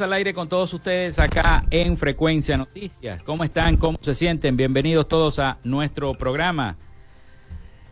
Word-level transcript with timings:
Al 0.00 0.12
aire 0.12 0.34
con 0.34 0.48
todos 0.48 0.72
ustedes 0.74 1.18
acá 1.18 1.64
en 1.70 1.96
Frecuencia 1.96 2.56
Noticias. 2.56 3.22
¿Cómo 3.22 3.44
están? 3.44 3.76
¿Cómo 3.76 3.98
se 4.00 4.14
sienten? 4.14 4.56
Bienvenidos 4.56 5.06
todos 5.06 5.38
a 5.38 5.58
nuestro 5.62 6.14
programa. 6.14 6.76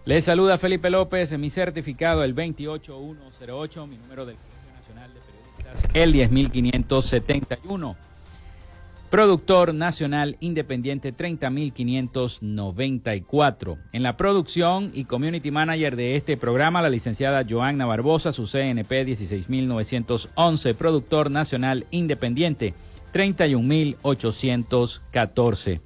Les 0.04 0.24
saluda 0.24 0.58
Felipe 0.58 0.90
López, 0.90 1.36
mi 1.38 1.50
certificado 1.50 2.24
el 2.24 2.34
28108, 2.34 3.86
mi 3.86 3.96
número 3.98 4.26
del 4.26 4.36
Colegio 4.36 4.72
Nacional 4.74 5.14
de 5.14 5.20
Periodistas 5.20 5.88
el 5.94 6.12
10571. 6.12 7.96
Productor 9.12 9.72
Nacional 9.74 10.38
Independiente 10.40 11.12
30594. 11.12 13.78
En 13.92 14.02
la 14.02 14.16
producción 14.16 14.90
y 14.94 15.04
community 15.04 15.50
manager 15.50 15.96
de 15.96 16.16
este 16.16 16.38
programa, 16.38 16.80
la 16.80 16.88
licenciada 16.88 17.44
Joanna 17.46 17.84
Barbosa, 17.84 18.32
su 18.32 18.46
CNP 18.46 19.04
16911. 19.04 20.72
Productor 20.72 21.30
Nacional 21.30 21.84
Independiente 21.90 22.72
31814. 23.12 25.82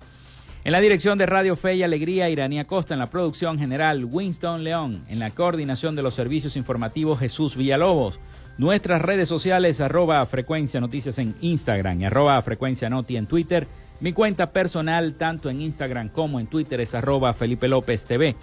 En 0.63 0.71
la 0.71 0.81
dirección 0.81 1.19
de 1.19 1.27
Radio 1.27 1.57
Fe 1.57 1.75
y 1.75 1.83
Alegría, 1.83 2.31
Iranía 2.31 2.65
Costa. 2.65 2.95
En 2.95 3.01
la 3.01 3.11
producción 3.11 3.59
general, 3.59 4.05
Winston 4.05 4.63
León. 4.63 5.05
En 5.09 5.19
la 5.19 5.33
coordinación 5.33 5.97
de 5.97 6.03
los 6.03 6.15
servicios 6.15 6.55
informativos, 6.55 7.19
Jesús 7.19 7.57
Villalobos. 7.57 8.21
Nuestras 8.59 9.01
redes 9.03 9.29
sociales, 9.29 9.83
arroba 9.83 10.25
frecuencia 10.25 10.81
noticias 10.81 11.19
en 11.19 11.35
Instagram 11.43 12.01
y 12.01 12.07
arroba 12.07 12.41
frecuencia 12.41 12.89
noti 12.89 13.19
en 13.19 13.27
Twitter. 13.27 13.67
Mi 14.01 14.15
cuenta 14.15 14.51
personal, 14.51 15.13
tanto 15.19 15.51
en 15.51 15.61
Instagram 15.61 16.09
como 16.09 16.41
en 16.41 16.47
Twitter, 16.47 16.81
es 16.81 16.95
arroba 16.95 17.35
Felipe 17.35 17.69
López 17.69 18.07
TV. 18.07 18.35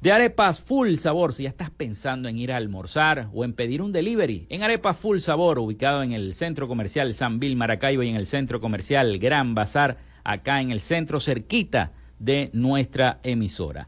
De 0.00 0.12
arepas 0.12 0.60
full 0.60 0.96
sabor, 0.96 1.32
si 1.32 1.44
ya 1.44 1.48
estás 1.48 1.70
pensando 1.70 2.28
en 2.28 2.36
ir 2.36 2.52
a 2.52 2.58
almorzar 2.58 3.30
o 3.32 3.42
en 3.42 3.54
pedir 3.54 3.80
un 3.80 3.90
delivery, 3.90 4.46
en 4.50 4.62
arepas 4.62 4.98
full 4.98 5.18
sabor, 5.18 5.58
ubicado 5.58 6.02
en 6.02 6.12
el 6.12 6.34
centro 6.34 6.68
comercial 6.68 7.14
San 7.14 7.40
Bill 7.40 7.56
Maracaibo 7.56 8.02
y 8.02 8.10
en 8.10 8.16
el 8.16 8.26
centro 8.26 8.60
comercial 8.60 9.18
Gran 9.18 9.54
Bazar, 9.54 9.96
acá 10.22 10.60
en 10.60 10.70
el 10.70 10.80
centro 10.80 11.20
cerquita 11.20 11.92
de 12.18 12.50
nuestra 12.52 13.18
emisora. 13.22 13.86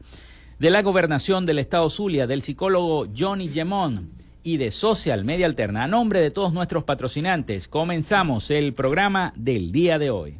De 0.59 0.69
la 0.69 0.81
gobernación 0.81 1.45
del 1.45 1.59
estado 1.59 1.89
Zulia, 1.89 2.27
del 2.27 2.41
psicólogo 2.41 3.07
Johnny 3.15 3.49
Gemón 3.49 4.11
y 4.43 4.57
de 4.57 4.71
Social 4.71 5.23
Media 5.23 5.45
Alterna, 5.45 5.83
a 5.83 5.87
nombre 5.87 6.21
de 6.21 6.31
todos 6.31 6.53
nuestros 6.53 6.83
patrocinantes, 6.83 7.67
comenzamos 7.67 8.49
el 8.49 8.73
programa 8.73 9.33
del 9.35 9.71
día 9.71 9.99
de 9.99 10.09
hoy. 10.09 10.39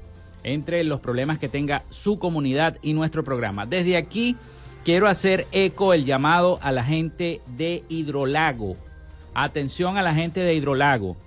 entre 0.44 0.86
los 0.86 1.02
problemas 1.02 1.38
que 1.38 1.50
tenga 1.50 1.84
su 1.90 2.18
comunidad 2.18 2.78
y 2.82 2.94
nuestro 2.94 3.26
programa. 3.26 3.66
Desde 3.66 3.98
aquí 3.98 4.38
quiero 4.86 5.10
hacer 5.10 5.48
eco 5.52 5.94
el 5.94 6.06
llamado 6.06 6.60
a 6.62 6.72
la 6.72 6.86
gente 6.86 7.42
de 7.58 7.84
Hidrolago. 7.90 8.78
Atención 9.34 9.98
a 9.98 10.02
la 10.02 10.14
gente 10.14 10.40
de 10.40 10.56
Hidrolago. 10.56 11.18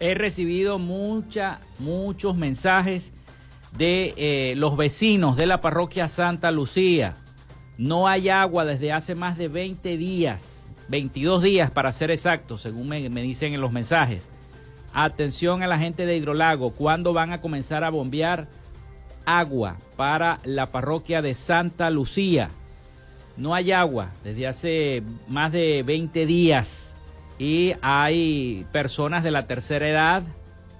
He 0.00 0.14
recibido 0.14 0.78
mucha, 0.78 1.60
muchos 1.80 2.34
mensajes 2.34 3.12
de 3.76 4.14
eh, 4.16 4.54
los 4.56 4.78
vecinos 4.78 5.36
de 5.36 5.44
la 5.44 5.60
parroquia 5.60 6.08
Santa 6.08 6.50
Lucía 6.50 7.14
no 7.78 8.08
hay 8.08 8.28
agua 8.28 8.64
desde 8.64 8.92
hace 8.92 9.14
más 9.14 9.38
de 9.38 9.46
20 9.46 9.96
días, 9.96 10.68
22 10.88 11.42
días 11.44 11.70
para 11.70 11.92
ser 11.92 12.10
exacto, 12.10 12.58
según 12.58 12.88
me, 12.88 13.08
dicen 13.08 13.54
en 13.54 13.60
los 13.60 13.70
mensajes. 13.70 14.28
Atención 14.92 15.62
a 15.62 15.68
la 15.68 15.78
gente 15.78 16.04
de 16.04 16.16
Hidrolago, 16.16 16.70
¿cuándo 16.70 17.12
van 17.12 17.32
a 17.32 17.40
comenzar 17.40 17.84
a 17.84 17.90
bombear 17.90 18.48
agua 19.24 19.76
para 19.96 20.40
la 20.42 20.72
parroquia 20.72 21.22
de 21.22 21.34
Santa 21.34 21.88
Lucía? 21.90 22.50
No 23.36 23.54
hay 23.54 23.70
agua 23.70 24.10
desde 24.24 24.48
hace 24.48 25.02
más 25.28 25.52
de 25.52 25.84
20 25.86 26.26
días 26.26 26.96
y 27.38 27.74
hay 27.80 28.66
personas 28.72 29.22
de 29.22 29.30
la 29.30 29.46
tercera 29.46 29.88
edad 29.88 30.24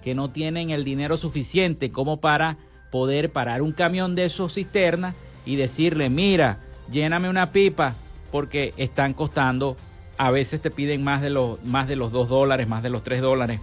que 0.02 0.16
no 0.16 0.30
tienen 0.30 0.70
el 0.70 0.82
dinero 0.82 1.16
suficiente 1.16 1.92
como 1.92 2.20
para 2.20 2.56
poder 2.90 3.30
parar 3.30 3.62
un 3.62 3.70
camión 3.70 4.16
de 4.16 4.24
esos 4.24 4.54
cisternas 4.54 5.14
y 5.46 5.54
decirle, 5.54 6.10
mira, 6.10 6.58
lléname 6.90 7.28
una 7.28 7.52
pipa 7.52 7.94
porque 8.30 8.74
están 8.76 9.14
costando, 9.14 9.76
a 10.16 10.30
veces 10.30 10.60
te 10.60 10.70
piden 10.70 11.02
más 11.02 11.22
de 11.22 11.30
los, 11.30 11.64
más 11.64 11.88
de 11.88 11.96
los 11.96 12.12
2 12.12 12.28
dólares, 12.28 12.68
más 12.68 12.82
de 12.82 12.90
los 12.90 13.02
3 13.02 13.20
dólares. 13.20 13.60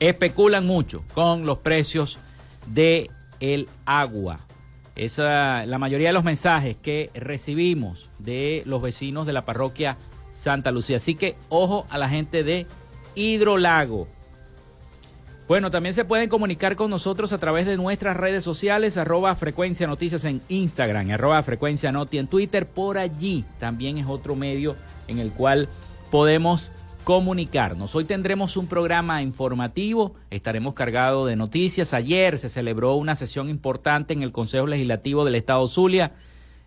Especulan 0.00 0.66
mucho 0.66 1.04
con 1.14 1.46
los 1.46 1.58
precios 1.58 2.18
de 2.66 3.10
el 3.40 3.68
agua. 3.84 4.38
Esa, 4.94 5.64
la 5.66 5.78
mayoría 5.78 6.08
de 6.08 6.12
los 6.12 6.24
mensajes 6.24 6.76
que 6.76 7.10
recibimos 7.14 8.10
de 8.18 8.62
los 8.66 8.82
vecinos 8.82 9.26
de 9.26 9.32
la 9.32 9.44
parroquia 9.44 9.96
Santa 10.30 10.70
Lucía. 10.70 10.96
Así 10.96 11.14
que 11.14 11.36
ojo 11.48 11.86
a 11.90 11.98
la 11.98 12.08
gente 12.08 12.44
de 12.44 12.66
Hidrolago. 13.14 14.08
Bueno, 15.48 15.70
también 15.70 15.92
se 15.92 16.04
pueden 16.04 16.28
comunicar 16.28 16.76
con 16.76 16.88
nosotros 16.88 17.32
a 17.32 17.38
través 17.38 17.66
de 17.66 17.76
nuestras 17.76 18.16
redes 18.16 18.44
sociales, 18.44 18.96
arroba 18.96 19.34
frecuencia 19.34 19.86
noticias 19.86 20.24
en 20.24 20.40
Instagram, 20.48 21.10
arroba 21.10 21.42
frecuencia 21.42 21.90
noti 21.90 22.18
en 22.18 22.28
Twitter. 22.28 22.66
Por 22.66 22.96
allí 22.96 23.44
también 23.58 23.98
es 23.98 24.06
otro 24.06 24.36
medio 24.36 24.76
en 25.08 25.18
el 25.18 25.32
cual 25.32 25.68
podemos 26.10 26.70
comunicarnos. 27.02 27.94
Hoy 27.96 28.04
tendremos 28.04 28.56
un 28.56 28.68
programa 28.68 29.20
informativo, 29.20 30.14
estaremos 30.30 30.74
cargados 30.74 31.28
de 31.28 31.34
noticias. 31.34 31.92
Ayer 31.92 32.38
se 32.38 32.48
celebró 32.48 32.94
una 32.94 33.16
sesión 33.16 33.48
importante 33.48 34.14
en 34.14 34.22
el 34.22 34.30
Consejo 34.30 34.68
Legislativo 34.68 35.24
del 35.24 35.34
Estado 35.34 35.66
Zulia. 35.66 36.12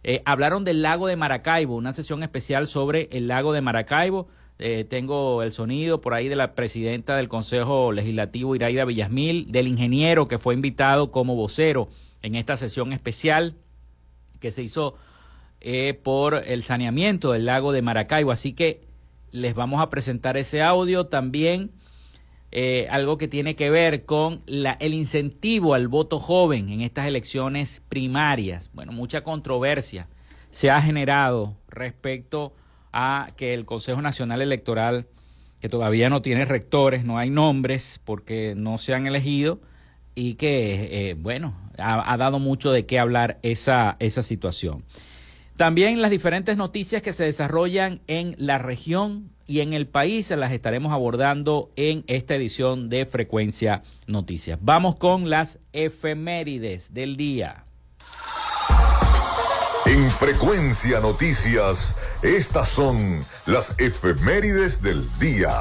Eh, 0.04 0.22
hablaron 0.26 0.66
del 0.66 0.82
lago 0.82 1.08
de 1.08 1.16
Maracaibo, 1.16 1.76
una 1.76 1.94
sesión 1.94 2.22
especial 2.24 2.68
sobre 2.68 3.08
el 3.12 3.28
lago 3.30 3.54
de 3.54 3.62
Maracaibo. 3.62 4.28
Eh, 4.58 4.86
tengo 4.88 5.44
el 5.44 5.52
sonido 5.52 6.00
por 6.00 6.14
ahí 6.14 6.30
de 6.30 6.38
la 6.38 6.56
presidenta 6.56 7.18
del 7.18 7.28
Consejo 7.28 7.92
Legislativo, 7.92 8.56
Iraida 8.56 8.86
Villasmil, 8.86 9.52
del 9.52 9.68
ingeniero 9.68 10.28
que 10.28 10.38
fue 10.38 10.54
invitado 10.54 11.12
como 11.12 11.36
vocero 11.36 11.90
en 12.22 12.36
esta 12.36 12.56
sesión 12.56 12.94
especial 12.94 13.56
que 14.40 14.52
se 14.52 14.64
hizo 14.64 14.96
eh, 15.60 15.94
por 15.94 16.36
el 16.36 16.64
saneamiento 16.64 17.34
del 17.34 17.46
lago 17.46 17.74
de 17.74 17.82
Maracaibo. 17.82 18.32
Así 18.32 18.54
que 18.54 18.82
les 19.32 19.56
vamos 19.56 19.82
a 19.82 19.90
presentar 19.90 20.38
ese 20.38 20.62
audio 20.62 21.08
también. 21.08 21.72
Eh, 22.52 22.88
algo 22.90 23.18
que 23.18 23.28
tiene 23.28 23.58
que 23.58 23.70
ver 23.70 24.06
con 24.06 24.42
la, 24.46 24.78
el 24.80 24.94
incentivo 24.94 25.74
al 25.74 25.90
voto 25.90 26.20
joven 26.20 26.70
en 26.70 26.80
estas 26.82 27.08
elecciones 27.08 27.84
primarias. 27.90 28.70
Bueno, 28.74 28.94
mucha 28.94 29.26
controversia 29.26 30.08
se 30.52 30.72
ha 30.72 30.82
generado 30.82 31.58
respecto 31.68 32.54
a 32.54 32.65
que 33.36 33.54
el 33.54 33.66
Consejo 33.66 34.02
Nacional 34.02 34.42
Electoral, 34.42 35.08
que 35.60 35.70
todavía 35.70 36.10
no 36.10 36.22
tiene 36.22 36.46
rectores, 36.46 37.04
no 37.06 37.18
hay 37.18 37.30
nombres 37.30 38.02
porque 38.04 38.54
no 38.56 38.78
se 38.78 38.94
han 38.94 39.08
elegido 39.08 39.62
y 40.16 40.36
que, 40.36 41.10
eh, 41.10 41.14
bueno, 41.16 41.58
ha, 41.78 42.16
dado 42.18 42.40
mucho 42.40 42.72
de 42.72 42.86
qué 42.86 43.00
hablar 43.00 43.40
esa, 43.42 43.98
esa 44.00 44.24
situación. 44.24 44.86
También 45.58 46.02
las 46.02 46.12
diferentes 46.12 46.58
noticias 46.58 47.02
que 47.02 47.14
se 47.14 47.26
desarrollan 47.26 48.02
en 48.08 48.36
la 48.38 48.58
región 48.58 49.30
y 49.48 49.60
en 49.60 49.74
el 49.74 49.88
país 49.88 50.30
las 50.32 50.52
estaremos 50.52 50.92
abordando 50.92 51.72
en 51.76 52.04
esta 52.08 52.36
edición 52.36 52.90
de 52.90 53.06
Frecuencia 53.06 53.84
Noticias. 54.08 54.58
Vamos 54.62 54.96
con 54.96 55.30
las 55.30 55.60
efemérides 55.72 56.94
del 56.94 57.16
día. 57.16 57.64
En 59.88 60.10
Frecuencia 60.10 61.00
Noticias, 61.00 62.20
estas 62.24 62.70
son 62.70 63.24
las 63.46 63.80
efemérides 63.80 64.82
del 64.82 65.08
día. 65.20 65.52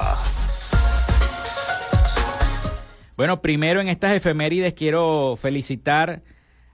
Bueno, 3.18 3.42
primero 3.42 3.82
en 3.82 3.88
estas 3.88 4.12
efemérides 4.12 4.72
quiero 4.72 5.36
felicitar 5.36 6.22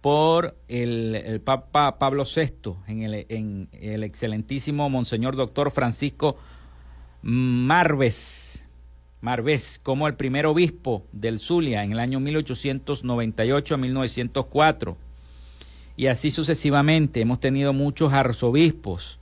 por 0.00 0.56
el, 0.68 1.40
Papa 1.44 1.98
Pablo 1.98 2.24
VI 2.24 2.74
en 2.88 3.02
el, 3.02 3.26
en 3.28 3.68
el 3.72 4.02
excelentísimo 4.04 4.90
Monseñor 4.90 5.34
Doctor 5.34 5.70
Francisco 5.70 6.36
Marves, 7.22 8.43
Marves 9.24 9.80
como 9.82 10.06
el 10.06 10.16
primer 10.16 10.44
obispo 10.44 11.06
del 11.10 11.38
Zulia 11.38 11.82
en 11.82 11.92
el 11.92 11.98
año 11.98 12.20
1898 12.20 13.74
a 13.74 13.78
1904. 13.78 14.96
Y 15.96 16.08
así 16.08 16.30
sucesivamente 16.30 17.22
hemos 17.22 17.40
tenido 17.40 17.72
muchos 17.72 18.12
arzobispos 18.12 19.18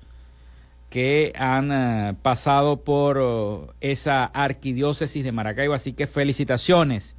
que 0.91 1.33
han 1.37 1.71
eh, 1.71 2.15
pasado 2.21 2.81
por 2.81 3.17
oh, 3.19 3.75
esa 3.81 4.25
arquidiócesis 4.25 5.23
de 5.23 5.31
Maracaibo. 5.31 5.73
Así 5.73 5.93
que 5.93 6.09
felicitaciones 6.09 7.15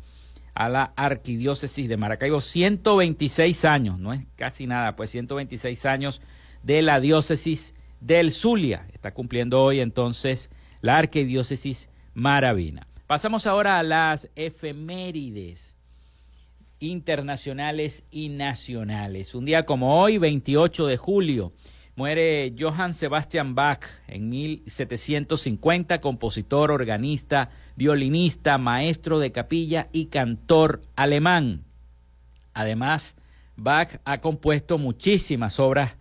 a 0.54 0.68
la 0.68 0.92
arquidiócesis 0.98 1.88
de 1.88 1.96
Maracaibo. 1.96 2.42
126 2.42 3.63
años, 3.63 3.98
no 3.98 4.12
es 4.12 4.25
casi 4.36 4.68
nada, 4.68 4.98
pues 4.98 5.10
126 5.12 5.86
años 5.86 6.22
de 6.63 6.82
la 6.82 7.00
diócesis 7.00 7.75
del 8.02 8.34
Zulia. 8.34 8.88
Está 8.94 9.13
cumpliendo 9.13 9.62
hoy 9.62 9.80
entonces 9.80 10.50
la 10.82 10.98
arquidiócesis 10.98 11.90
Maravina. 12.13 12.88
Pasamos 13.08 13.48
ahora 13.48 13.79
a 13.79 13.84
las 13.84 14.29
efemérides 14.36 15.77
internacionales 16.79 18.05
y 18.12 18.29
nacionales. 18.29 19.36
Un 19.36 19.46
día 19.46 19.65
como 19.65 20.01
hoy, 20.01 20.17
28 20.17 20.88
de 20.88 20.98
julio, 20.98 21.53
Muere 21.96 22.55
Johann 22.58 22.93
Sebastian 22.93 23.53
Bach 23.53 23.86
en 24.08 24.29
1750, 24.29 26.01
compositor, 26.01 26.72
organista, 26.72 27.51
violinista, 27.75 28.58
maestro 28.58 29.20
de 29.20 29.32
capilla 29.32 29.89
y 29.91 30.08
cantor 30.08 30.82
alemán. 30.96 31.63
Además, 32.53 33.15
Bach 33.55 34.00
ha 34.05 34.22
compuesto 34.22 34.79
muchísimas 34.79 35.60
obras 35.60 35.96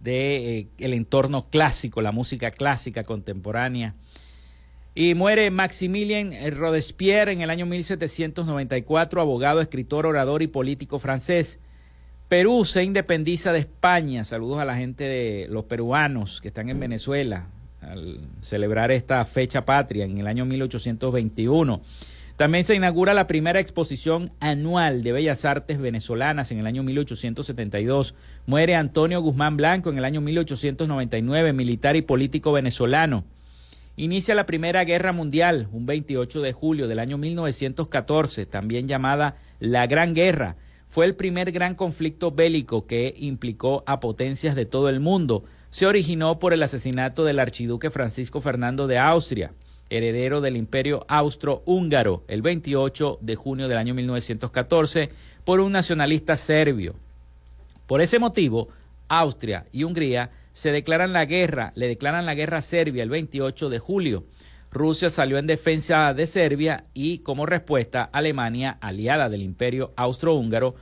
de 0.00 0.58
eh, 0.58 0.68
el 0.78 0.94
entorno 0.94 1.44
clásico, 1.44 2.00
la 2.00 2.12
música 2.12 2.50
clásica 2.50 3.04
contemporánea. 3.04 3.94
Y 4.96 5.14
muere 5.14 5.50
Maximilien 5.50 6.32
Robespierre 6.56 7.32
en 7.32 7.40
el 7.40 7.50
año 7.50 7.66
1794, 7.66 9.20
abogado, 9.20 9.60
escritor, 9.60 10.06
orador 10.06 10.42
y 10.42 10.46
político 10.46 11.00
francés. 11.00 11.58
Perú 12.28 12.64
se 12.64 12.84
independiza 12.84 13.52
de 13.52 13.58
España. 13.58 14.24
Saludos 14.24 14.60
a 14.60 14.64
la 14.64 14.76
gente 14.76 15.02
de 15.02 15.48
los 15.50 15.64
peruanos 15.64 16.40
que 16.40 16.48
están 16.48 16.68
en 16.68 16.78
Venezuela 16.78 17.48
al 17.80 18.20
celebrar 18.40 18.92
esta 18.92 19.24
fecha 19.24 19.64
patria 19.64 20.04
en 20.04 20.16
el 20.18 20.28
año 20.28 20.44
1821. 20.44 21.82
También 22.36 22.62
se 22.62 22.76
inaugura 22.76 23.14
la 23.14 23.26
primera 23.26 23.60
exposición 23.60 24.30
anual 24.38 25.02
de 25.02 25.12
bellas 25.12 25.44
artes 25.44 25.80
venezolanas 25.80 26.52
en 26.52 26.58
el 26.58 26.66
año 26.66 26.84
1872. 26.84 28.14
Muere 28.46 28.76
Antonio 28.76 29.20
Guzmán 29.20 29.56
Blanco 29.56 29.90
en 29.90 29.98
el 29.98 30.04
año 30.04 30.20
1899, 30.20 31.52
militar 31.52 31.96
y 31.96 32.02
político 32.02 32.52
venezolano. 32.52 33.24
Inicia 33.96 34.34
la 34.34 34.46
Primera 34.46 34.84
Guerra 34.84 35.12
Mundial 35.12 35.68
un 35.72 35.86
28 35.86 36.40
de 36.40 36.52
julio 36.52 36.88
del 36.88 36.98
año 36.98 37.16
1914, 37.16 38.46
también 38.46 38.88
llamada 38.88 39.36
la 39.60 39.86
Gran 39.86 40.14
Guerra 40.14 40.56
fue 40.94 41.06
el 41.06 41.16
primer 41.16 41.50
gran 41.50 41.74
conflicto 41.74 42.30
bélico 42.30 42.86
que 42.86 43.12
implicó 43.16 43.82
a 43.84 43.98
potencias 43.98 44.54
de 44.54 44.64
todo 44.64 44.88
el 44.88 45.00
mundo. 45.00 45.42
Se 45.68 45.86
originó 45.86 46.38
por 46.38 46.52
el 46.52 46.62
asesinato 46.62 47.24
del 47.24 47.40
archiduque 47.40 47.90
Francisco 47.90 48.40
Fernando 48.40 48.86
de 48.86 48.98
Austria, 48.98 49.50
heredero 49.90 50.40
del 50.40 50.56
imperio 50.56 51.04
austro-húngaro, 51.08 52.22
el 52.28 52.42
28 52.42 53.18
de 53.20 53.34
junio 53.34 53.66
del 53.66 53.78
año 53.78 53.92
1914, 53.92 55.10
por 55.44 55.58
un 55.58 55.72
nacionalista 55.72 56.36
serbio. 56.36 56.94
Por 57.88 58.00
ese 58.00 58.20
motivo, 58.20 58.68
Austria 59.08 59.66
y 59.72 59.82
Hungría 59.82 60.30
se 60.54 60.70
declaran 60.70 61.12
la 61.12 61.24
guerra, 61.24 61.72
le 61.74 61.88
declaran 61.88 62.26
la 62.26 62.36
guerra 62.36 62.58
a 62.58 62.62
Serbia 62.62 63.02
el 63.02 63.10
28 63.10 63.70
de 63.70 63.80
julio. 63.80 64.24
Rusia 64.70 65.10
salió 65.10 65.36
en 65.38 65.48
defensa 65.48 66.14
de 66.14 66.28
Serbia 66.28 66.84
y 66.94 67.18
como 67.18 67.44
respuesta 67.44 68.04
Alemania, 68.04 68.78
aliada 68.80 69.28
del 69.28 69.42
imperio 69.42 69.92
austrohúngaro, 69.96 70.76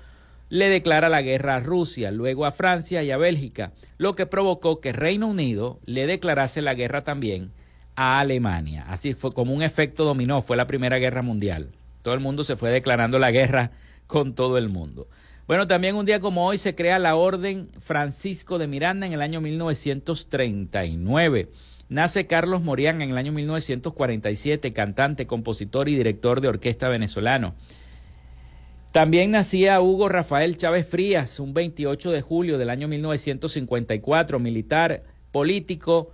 le 0.51 0.69
declara 0.69 1.09
la 1.09 1.23
guerra 1.23 1.57
a 1.57 1.61
Rusia, 1.61 2.11
luego 2.11 2.45
a 2.45 2.53
Francia 2.53 3.03
y 3.03 3.11
a 3.11 3.17
Bélgica, 3.17 3.73
lo 3.97 4.15
que 4.15 4.27
provocó 4.27 4.83
que 4.83 4.93
Reino 4.93 5.27
Unido 5.27 5.81
le 5.87 6.07
declarase 6.07 6.61
la 6.61 6.75
guerra 6.75 7.03
también 7.03 7.51
a 7.97 8.21
Alemania. 8.21 8.85
Así 8.89 9.15
fue 9.15 9.33
como 9.33 9.55
un 9.55 9.63
efecto 9.63 10.05
dominó, 10.05 10.43
fue 10.43 10.59
la 10.59 10.67
Primera 10.67 10.99
Guerra 10.99 11.23
Mundial. 11.23 11.71
Todo 12.03 12.13
el 12.13 12.21
mundo 12.21 12.45
se 12.45 12.57
fue 12.57 12.71
declarando 12.71 13.19
la 13.19 13.31
guerra 13.31 13.71
con 14.07 14.35
todo 14.35 14.59
el 14.59 14.69
mundo. 14.69 15.09
Bueno, 15.47 15.67
también 15.67 15.97
un 15.97 16.07
día 16.07 16.21
como 16.21 16.47
hoy 16.47 16.57
se 16.57 16.77
crea 16.77 17.01
la 17.01 17.17
Orden 17.17 17.69
Francisco 17.81 18.59
de 18.59 18.69
Miranda 18.69 19.07
en 19.07 19.13
el 19.13 19.23
año 19.23 19.41
1939. 19.41 21.49
Nace 21.89 22.29
Carlos 22.29 22.63
Morián 22.63 23.03
en 23.03 23.11
el 23.11 23.19
año 23.19 23.33
1947, 23.33 24.73
cantante, 24.73 25.27
compositor 25.27 25.89
y 25.89 25.97
director 25.97 26.41
de 26.41 26.47
orquesta 26.49 26.89
venezolano. 26.89 27.57
También 28.93 29.33
nacía 29.33 29.81
Hugo 29.81 30.09
Rafael 30.09 30.57
Chávez 30.57 30.87
Frías, 30.87 31.41
un 31.41 31.55
28 31.55 32.13
de 32.13 32.21
julio 32.21 32.57
del 32.57 32.71
año 32.71 32.87
1954, 32.87 34.39
militar, 34.39 35.03
político 35.33 36.13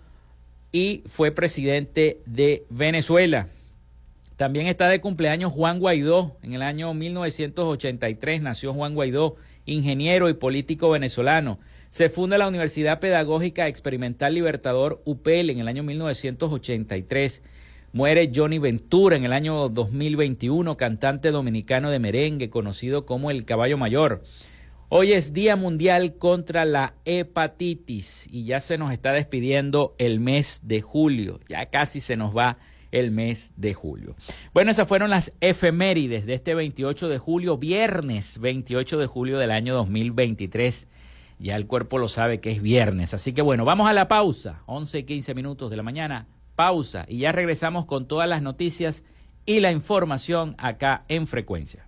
y 0.72 1.02
fue 1.06 1.32
presidente 1.32 2.22
de 2.24 2.64
Venezuela. 2.70 3.48
También 4.38 4.68
está 4.68 4.88
de 4.88 5.00
cumpleaños 5.00 5.52
Juan 5.52 5.80
Guaidó. 5.80 6.36
En 6.44 6.52
el 6.52 6.62
año 6.62 6.94
1983 6.94 8.40
nació 8.40 8.72
Juan 8.72 8.94
Guaidó, 8.94 9.34
ingeniero 9.66 10.28
y 10.28 10.34
político 10.34 10.90
venezolano. 10.90 11.58
Se 11.88 12.08
funda 12.08 12.38
la 12.38 12.46
Universidad 12.46 13.00
Pedagógica 13.00 13.66
Experimental 13.66 14.34
Libertador 14.34 15.02
UPEL 15.04 15.50
en 15.50 15.58
el 15.58 15.66
año 15.66 15.82
1983. 15.82 17.42
Muere 17.92 18.30
Johnny 18.32 18.60
Ventura 18.60 19.16
en 19.16 19.24
el 19.24 19.32
año 19.32 19.68
2021, 19.70 20.76
cantante 20.76 21.32
dominicano 21.32 21.90
de 21.90 21.98
merengue 21.98 22.48
conocido 22.48 23.06
como 23.06 23.32
el 23.32 23.44
Caballo 23.44 23.76
Mayor. 23.76 24.22
Hoy 24.88 25.14
es 25.14 25.32
Día 25.32 25.56
Mundial 25.56 26.14
contra 26.14 26.64
la 26.64 26.94
Hepatitis 27.04 28.28
y 28.30 28.44
ya 28.44 28.60
se 28.60 28.78
nos 28.78 28.92
está 28.92 29.10
despidiendo 29.10 29.96
el 29.98 30.20
mes 30.20 30.60
de 30.62 30.80
julio, 30.80 31.40
ya 31.48 31.66
casi 31.70 31.98
se 32.00 32.16
nos 32.16 32.36
va 32.36 32.58
el 32.92 33.10
mes 33.10 33.52
de 33.56 33.74
julio. 33.74 34.16
Bueno, 34.52 34.70
esas 34.70 34.88
fueron 34.88 35.10
las 35.10 35.32
efemérides 35.40 36.26
de 36.26 36.34
este 36.34 36.54
28 36.54 37.08
de 37.08 37.18
julio, 37.18 37.58
viernes 37.58 38.38
28 38.40 38.98
de 38.98 39.06
julio 39.06 39.38
del 39.38 39.50
año 39.50 39.74
2023. 39.74 40.88
Ya 41.38 41.56
el 41.56 41.66
cuerpo 41.66 41.98
lo 41.98 42.08
sabe 42.08 42.40
que 42.40 42.50
es 42.50 42.62
viernes. 42.62 43.14
Así 43.14 43.32
que 43.32 43.42
bueno, 43.42 43.64
vamos 43.64 43.88
a 43.88 43.92
la 43.92 44.08
pausa. 44.08 44.62
11 44.66 44.98
y 45.00 45.02
15 45.04 45.34
minutos 45.34 45.70
de 45.70 45.76
la 45.76 45.82
mañana. 45.82 46.26
Pausa. 46.56 47.04
Y 47.08 47.18
ya 47.18 47.32
regresamos 47.32 47.86
con 47.86 48.06
todas 48.06 48.28
las 48.28 48.42
noticias 48.42 49.04
y 49.46 49.60
la 49.60 49.70
información 49.70 50.54
acá 50.58 51.04
en 51.08 51.26
frecuencia. 51.26 51.87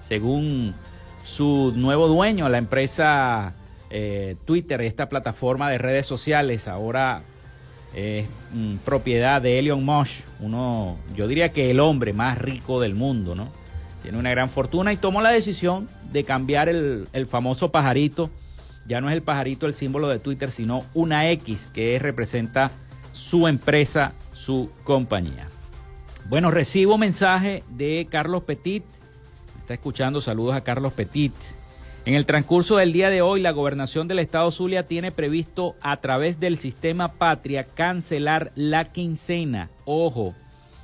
según 0.00 0.72
su 1.24 1.74
nuevo 1.76 2.08
dueño, 2.08 2.48
la 2.48 2.56
empresa 2.56 3.52
eh, 3.92 4.36
Twitter, 4.46 4.80
esta 4.80 5.08
plataforma 5.08 5.70
de 5.70 5.78
redes 5.78 6.06
sociales, 6.06 6.66
ahora 6.66 7.22
es 7.94 8.26
mm, 8.52 8.76
propiedad 8.76 9.42
de 9.42 9.58
Elon 9.58 9.84
Musk, 9.84 10.24
uno, 10.40 10.96
yo 11.14 11.28
diría 11.28 11.52
que 11.52 11.70
el 11.70 11.78
hombre 11.78 12.14
más 12.14 12.38
rico 12.38 12.80
del 12.80 12.94
mundo, 12.94 13.34
¿no? 13.34 13.48
Tiene 14.02 14.18
una 14.18 14.30
gran 14.30 14.50
fortuna 14.50 14.92
y 14.92 14.96
tomó 14.96 15.20
la 15.20 15.30
decisión 15.30 15.88
de 16.10 16.24
cambiar 16.24 16.68
el, 16.68 17.06
famoso 17.28 17.70
pajarito. 17.70 18.30
Ya 18.86 19.00
no 19.00 19.08
es 19.08 19.14
el 19.14 19.22
pajarito 19.22 19.66
el 19.66 19.74
símbolo 19.74 20.08
de 20.08 20.18
Twitter, 20.18 20.50
sino 20.50 20.84
una 20.92 21.30
X 21.30 21.68
que 21.72 21.98
representa 22.00 22.72
su 23.12 23.46
empresa, 23.46 24.12
su 24.34 24.70
compañía. 24.82 25.46
Bueno, 26.28 26.50
recibo 26.50 26.98
mensaje 26.98 27.62
de 27.68 28.08
Carlos 28.10 28.42
Petit. 28.42 28.82
Está 29.60 29.74
escuchando, 29.74 30.20
saludos 30.20 30.56
a 30.56 30.62
Carlos 30.62 30.92
Petit. 30.94 31.32
En 32.04 32.14
el 32.14 32.26
transcurso 32.26 32.78
del 32.78 32.92
día 32.92 33.10
de 33.10 33.22
hoy, 33.22 33.40
la 33.40 33.52
gobernación 33.52 34.08
del 34.08 34.18
estado 34.18 34.50
Zulia 34.50 34.84
tiene 34.84 35.12
previsto 35.12 35.76
a 35.82 35.98
través 35.98 36.40
del 36.40 36.58
sistema 36.58 37.12
Patria 37.12 37.62
cancelar 37.62 38.50
la 38.56 38.86
quincena. 38.86 39.70
Ojo, 39.84 40.34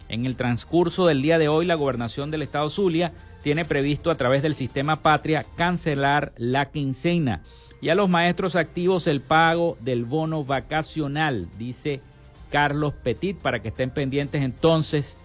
en 0.08 0.26
el 0.26 0.36
transcurso 0.36 1.08
del 1.08 1.20
día 1.20 1.38
de 1.38 1.48
hoy, 1.48 1.66
la 1.66 1.74
gobernación 1.74 2.30
del 2.30 2.42
estado 2.42 2.68
Zulia 2.68 3.10
tiene 3.42 3.64
previsto 3.64 4.12
a 4.12 4.14
través 4.14 4.42
del 4.42 4.54
sistema 4.54 5.02
Patria 5.02 5.44
cancelar 5.56 6.32
la 6.36 6.70
quincena 6.70 7.42
y 7.80 7.88
a 7.88 7.96
los 7.96 8.08
maestros 8.08 8.54
activos 8.54 9.08
el 9.08 9.20
pago 9.20 9.76
del 9.80 10.04
bono 10.04 10.44
vacacional, 10.44 11.48
dice 11.58 12.00
Carlos 12.48 12.94
Petit, 12.94 13.36
para 13.36 13.60
que 13.60 13.68
estén 13.68 13.90
pendientes 13.90 14.42
entonces 14.42 15.16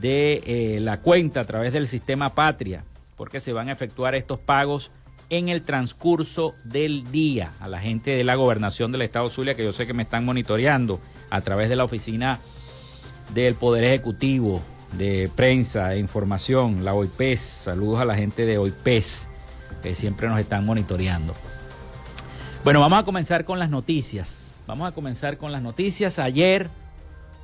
de 0.00 0.42
eh, 0.44 0.80
la 0.80 0.98
cuenta 0.98 1.42
a 1.42 1.46
través 1.46 1.72
del 1.72 1.86
sistema 1.86 2.34
Patria, 2.34 2.84
porque 3.16 3.38
se 3.38 3.52
van 3.52 3.68
a 3.68 3.72
efectuar 3.72 4.16
estos 4.16 4.40
pagos 4.40 4.90
en 5.30 5.48
el 5.48 5.62
transcurso 5.62 6.54
del 6.64 7.10
día 7.10 7.52
a 7.60 7.68
la 7.68 7.78
gente 7.78 8.12
de 8.12 8.24
la 8.24 8.36
gobernación 8.36 8.92
del 8.92 9.02
estado 9.02 9.28
Zulia, 9.28 9.54
que 9.54 9.64
yo 9.64 9.72
sé 9.72 9.86
que 9.86 9.94
me 9.94 10.02
están 10.02 10.24
monitoreando 10.24 11.00
a 11.30 11.40
través 11.40 11.68
de 11.68 11.76
la 11.76 11.84
oficina 11.84 12.38
del 13.34 13.54
Poder 13.54 13.84
Ejecutivo, 13.84 14.62
de 14.92 15.30
prensa 15.34 15.94
e 15.94 15.98
información, 15.98 16.84
la 16.84 16.94
OIPES. 16.94 17.40
Saludos 17.40 18.00
a 18.00 18.04
la 18.04 18.14
gente 18.14 18.46
de 18.46 18.58
OIPES, 18.58 19.28
que 19.82 19.94
siempre 19.94 20.28
nos 20.28 20.38
están 20.38 20.64
monitoreando. 20.64 21.34
Bueno, 22.62 22.80
vamos 22.80 23.00
a 23.00 23.04
comenzar 23.04 23.44
con 23.44 23.58
las 23.58 23.70
noticias. 23.70 24.60
Vamos 24.66 24.88
a 24.88 24.92
comenzar 24.92 25.38
con 25.38 25.52
las 25.52 25.62
noticias. 25.62 26.18
Ayer 26.18 26.68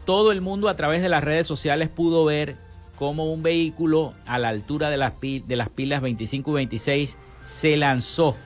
todo 0.04 0.32
el 0.32 0.40
mundo 0.40 0.68
a 0.68 0.76
través 0.76 1.02
de 1.02 1.08
las 1.08 1.22
redes 1.22 1.46
sociales 1.46 1.88
pudo 1.88 2.24
ver 2.24 2.56
cómo 2.96 3.32
un 3.32 3.42
vehículo 3.42 4.14
a 4.26 4.38
la 4.38 4.48
altura 4.48 4.90
de 4.90 4.96
las, 4.96 5.12
de 5.20 5.56
las 5.56 5.68
pilas 5.68 6.00
25 6.00 6.50
y 6.50 6.54
26 6.54 7.18
se 7.44 7.76
lanzó, 7.76 8.37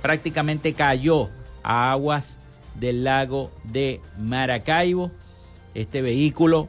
prácticamente 0.00 0.72
cayó 0.74 1.28
a 1.62 1.92
aguas 1.92 2.38
del 2.74 3.04
lago 3.04 3.50
de 3.64 4.00
Maracaibo. 4.18 5.10
Este 5.74 6.02
vehículo 6.02 6.68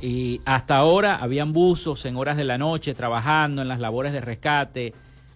y 0.00 0.42
hasta 0.44 0.76
ahora 0.76 1.16
habían 1.16 1.54
buzos 1.54 2.04
en 2.04 2.16
horas 2.16 2.36
de 2.36 2.44
la 2.44 2.58
noche 2.58 2.92
trabajando 2.94 3.62
en 3.62 3.68
las 3.68 3.80
labores 3.80 4.12
de 4.12 4.20
rescate 4.20 4.92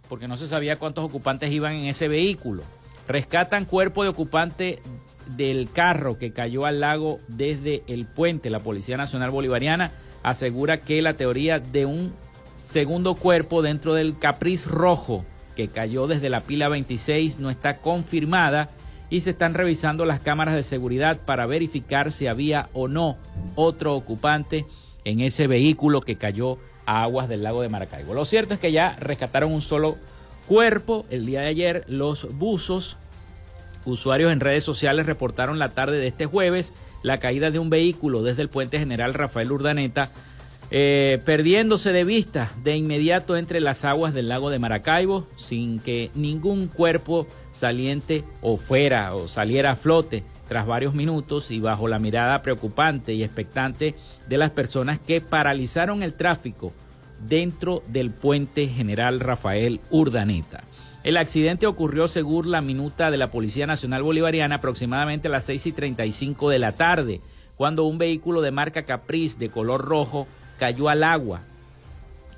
porque 0.09 0.29
no 0.29 0.37
se 0.37 0.47
sabía 0.47 0.79
cuántos 0.79 1.05
ocupantes 1.05 1.51
iban 1.51 1.73
en 1.73 1.87
ese 1.87 2.09
vehículo. 2.09 2.63
Rescatan 3.07 3.65
cuerpo 3.65 4.03
de 4.03 4.11
ocupante 4.11 4.81
del 5.37 5.71
carro 5.71 6.19
que 6.19 6.33
cayó 6.33 6.67
al 6.67 6.81
lago 6.81 7.19
desde 7.29 7.83
el 7.87 8.07
puente. 8.07 8.51
La 8.51 8.61
Policía 8.61 8.97
Nacional 8.97 9.31
Bolivariana 9.31 9.91
asegura 10.23 10.79
que 10.79 11.01
la 11.01 11.15
teoría 11.15 11.59
de 11.59 11.87
un 11.87 12.13
segundo 12.69 13.15
cuerpo 13.15 13.63
dentro 13.63 13.95
del 13.95 14.19
Capriz 14.19 14.67
Rojo 14.67 15.25
que 15.57 15.69
cayó 15.69 16.07
desde 16.07 16.29
la 16.29 16.43
pila 16.43 16.69
26 16.69 17.39
no 17.39 17.49
está 17.49 17.79
confirmada 17.79 18.69
y 19.09 19.23
se 19.23 19.31
están 19.31 19.55
revisando 19.55 20.05
las 20.05 20.21
cámaras 20.21 20.55
de 20.55 20.63
seguridad 20.63 21.19
para 21.25 21.47
verificar 21.47 22.13
si 22.13 22.27
había 22.27 22.69
o 22.75 22.87
no 22.87 23.17
otro 23.55 23.95
ocupante 23.95 24.67
en 25.05 25.21
ese 25.21 25.47
vehículo 25.47 26.03
que 26.03 26.17
cayó 26.17 26.59
a 26.85 27.05
aguas 27.05 27.27
del 27.31 27.43
lago 27.43 27.63
de 27.63 27.71
Maracaibo. 27.71 28.13
Lo 28.13 28.27
cierto 28.27 28.53
es 28.53 28.61
que 28.61 28.71
ya 28.71 28.95
rescataron 29.01 29.51
un 29.51 29.63
solo 29.63 29.97
cuerpo. 30.47 31.07
El 31.09 31.25
día 31.25 31.41
de 31.41 31.49
ayer 31.49 31.85
los 31.89 32.37
buzos 32.37 32.99
Usuarios 33.89 34.33
en 34.33 34.41
redes 34.41 34.65
sociales 34.65 35.07
reportaron 35.07 35.59
la 35.59 35.71
tarde 35.71 35.99
de 35.99 36.09
este 36.09 36.27
jueves 36.27 36.73
la 37.03 37.19
caída 37.19 37.51
de 37.51 37.59
un 37.59 37.71
vehículo 37.71 38.23
desde 38.23 38.43
el 38.43 38.49
puente 38.49 38.79
general 38.79 39.15
Rafael 39.15 39.51
Urdaneta, 39.53 40.11
eh, 40.71 41.21
perdiéndose 41.25 41.93
de 41.93 42.05
vista 42.05 42.53
de 42.63 42.77
inmediato 42.77 43.37
entre 43.37 43.61
las 43.61 43.85
aguas 43.85 44.13
del 44.13 44.29
lago 44.29 44.51
de 44.51 44.59
Maracaibo, 44.59 45.27
sin 45.37 45.79
que 45.79 46.11
ningún 46.15 46.67
cuerpo 46.67 47.27
saliente 47.53 48.25
o 48.43 48.57
fuera 48.57 49.15
o 49.15 49.29
saliera 49.29 49.73
a 49.73 49.77
flote 49.77 50.25
tras 50.47 50.67
varios 50.67 50.95
minutos 50.95 51.51
y 51.51 51.61
bajo 51.61 51.89
la 51.89 51.99
mirada 51.99 52.43
preocupante 52.43 53.15
y 53.15 53.23
expectante 53.23 53.95
de 54.29 54.39
las 54.39 54.51
personas 54.51 54.99
que 54.99 55.21
paralizaron 55.21 56.03
el 56.03 56.15
tráfico 56.15 56.73
dentro 57.27 57.83
del 57.89 58.11
puente 58.11 58.67
general 58.67 59.21
Rafael 59.21 59.81
Urdaneta. 59.91 60.65
El 61.05 61.17
accidente 61.17 61.67
ocurrió 61.67 62.09
según 62.09 62.51
la 62.51 62.61
minuta 62.61 63.11
de 63.11 63.17
la 63.17 63.31
Policía 63.31 63.67
Nacional 63.67 64.03
Bolivariana 64.03 64.57
aproximadamente 64.57 65.29
a 65.29 65.31
las 65.31 65.45
6 65.45 65.67
y 65.67 65.73
35 65.73 66.51
de 66.51 66.59
la 66.59 66.73
tarde, 66.73 67.21
cuando 67.57 67.85
un 67.85 67.99
vehículo 67.99 68.41
de 68.41 68.51
marca 68.51 68.83
Caprice 68.83 69.39
de 69.39 69.51
color 69.51 69.85
rojo 69.85 70.27
cayó 70.59 70.89
al 70.89 71.05
agua, 71.05 71.41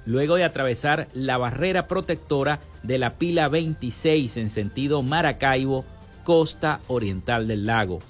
luego 0.06 0.37
de 0.37 0.44
atravesar 0.44 1.09
la 1.12 1.38
barrera 1.38 1.87
protectora 1.87 2.61
de 2.83 2.98
la 2.98 3.14
pila 3.14 3.48
26 3.48 4.37
en 4.37 4.50
sentido 4.50 5.02
Maracaibo, 5.02 5.85
costa 6.24 6.80
oriental 6.88 7.48
del 7.48 7.66
lago. 7.66 8.00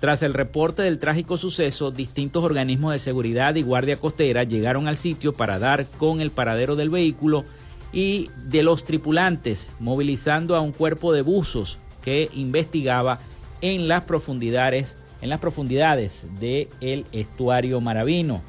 Tras 0.00 0.22
el 0.22 0.32
reporte 0.32 0.82
del 0.82 0.98
trágico 0.98 1.36
suceso, 1.36 1.90
distintos 1.90 2.44
organismos 2.44 2.92
de 2.92 3.00
seguridad 3.00 3.56
y 3.56 3.62
guardia 3.62 3.96
costera 3.96 4.44
llegaron 4.44 4.86
al 4.86 4.96
sitio 4.96 5.32
para 5.32 5.58
dar 5.58 5.86
con 5.98 6.20
el 6.20 6.30
paradero 6.30 6.76
del 6.76 6.88
vehículo 6.88 7.44
y 7.92 8.30
de 8.44 8.62
los 8.62 8.84
tripulantes, 8.84 9.70
movilizando 9.80 10.54
a 10.54 10.60
un 10.60 10.72
cuerpo 10.72 11.12
de 11.12 11.22
buzos 11.22 11.78
que 12.02 12.30
investigaba 12.34 13.18
en 13.60 13.88
las 13.88 14.04
profundidades, 14.04 14.96
en 15.20 15.30
las 15.30 15.40
profundidades 15.40 16.26
del 16.38 17.04
estuario 17.10 17.80
maravino. 17.80 18.40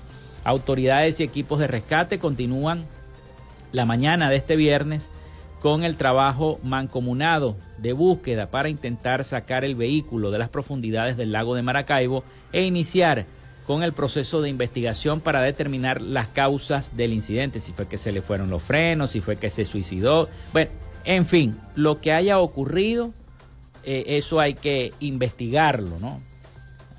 Autoridades 0.49 1.19
y 1.19 1.23
equipos 1.23 1.59
de 1.59 1.67
rescate 1.67 2.17
continúan 2.17 2.83
la 3.71 3.85
mañana 3.85 4.31
de 4.31 4.37
este 4.37 4.55
viernes 4.55 5.11
con 5.61 5.83
el 5.83 5.95
trabajo 5.95 6.59
mancomunado 6.63 7.55
de 7.77 7.93
búsqueda 7.93 8.49
para 8.49 8.67
intentar 8.67 9.23
sacar 9.23 9.63
el 9.63 9.75
vehículo 9.75 10.31
de 10.31 10.39
las 10.39 10.49
profundidades 10.49 11.17
del 11.17 11.33
lago 11.33 11.53
de 11.53 11.61
Maracaibo 11.61 12.23
e 12.51 12.63
iniciar 12.63 13.27
con 13.67 13.83
el 13.83 13.93
proceso 13.93 14.41
de 14.41 14.49
investigación 14.49 15.21
para 15.21 15.43
determinar 15.43 16.01
las 16.01 16.25
causas 16.29 16.97
del 16.97 17.13
incidente, 17.13 17.59
si 17.59 17.71
fue 17.71 17.87
que 17.87 17.99
se 17.99 18.11
le 18.11 18.23
fueron 18.23 18.49
los 18.49 18.63
frenos, 18.63 19.11
si 19.11 19.21
fue 19.21 19.35
que 19.35 19.51
se 19.51 19.65
suicidó, 19.65 20.29
bueno, 20.51 20.71
en 21.05 21.27
fin, 21.27 21.55
lo 21.75 22.01
que 22.01 22.11
haya 22.11 22.39
ocurrido, 22.39 23.13
eh, 23.83 24.17
eso 24.17 24.39
hay 24.39 24.55
que 24.55 24.93
investigarlo, 24.99 25.99
¿no? 25.99 26.27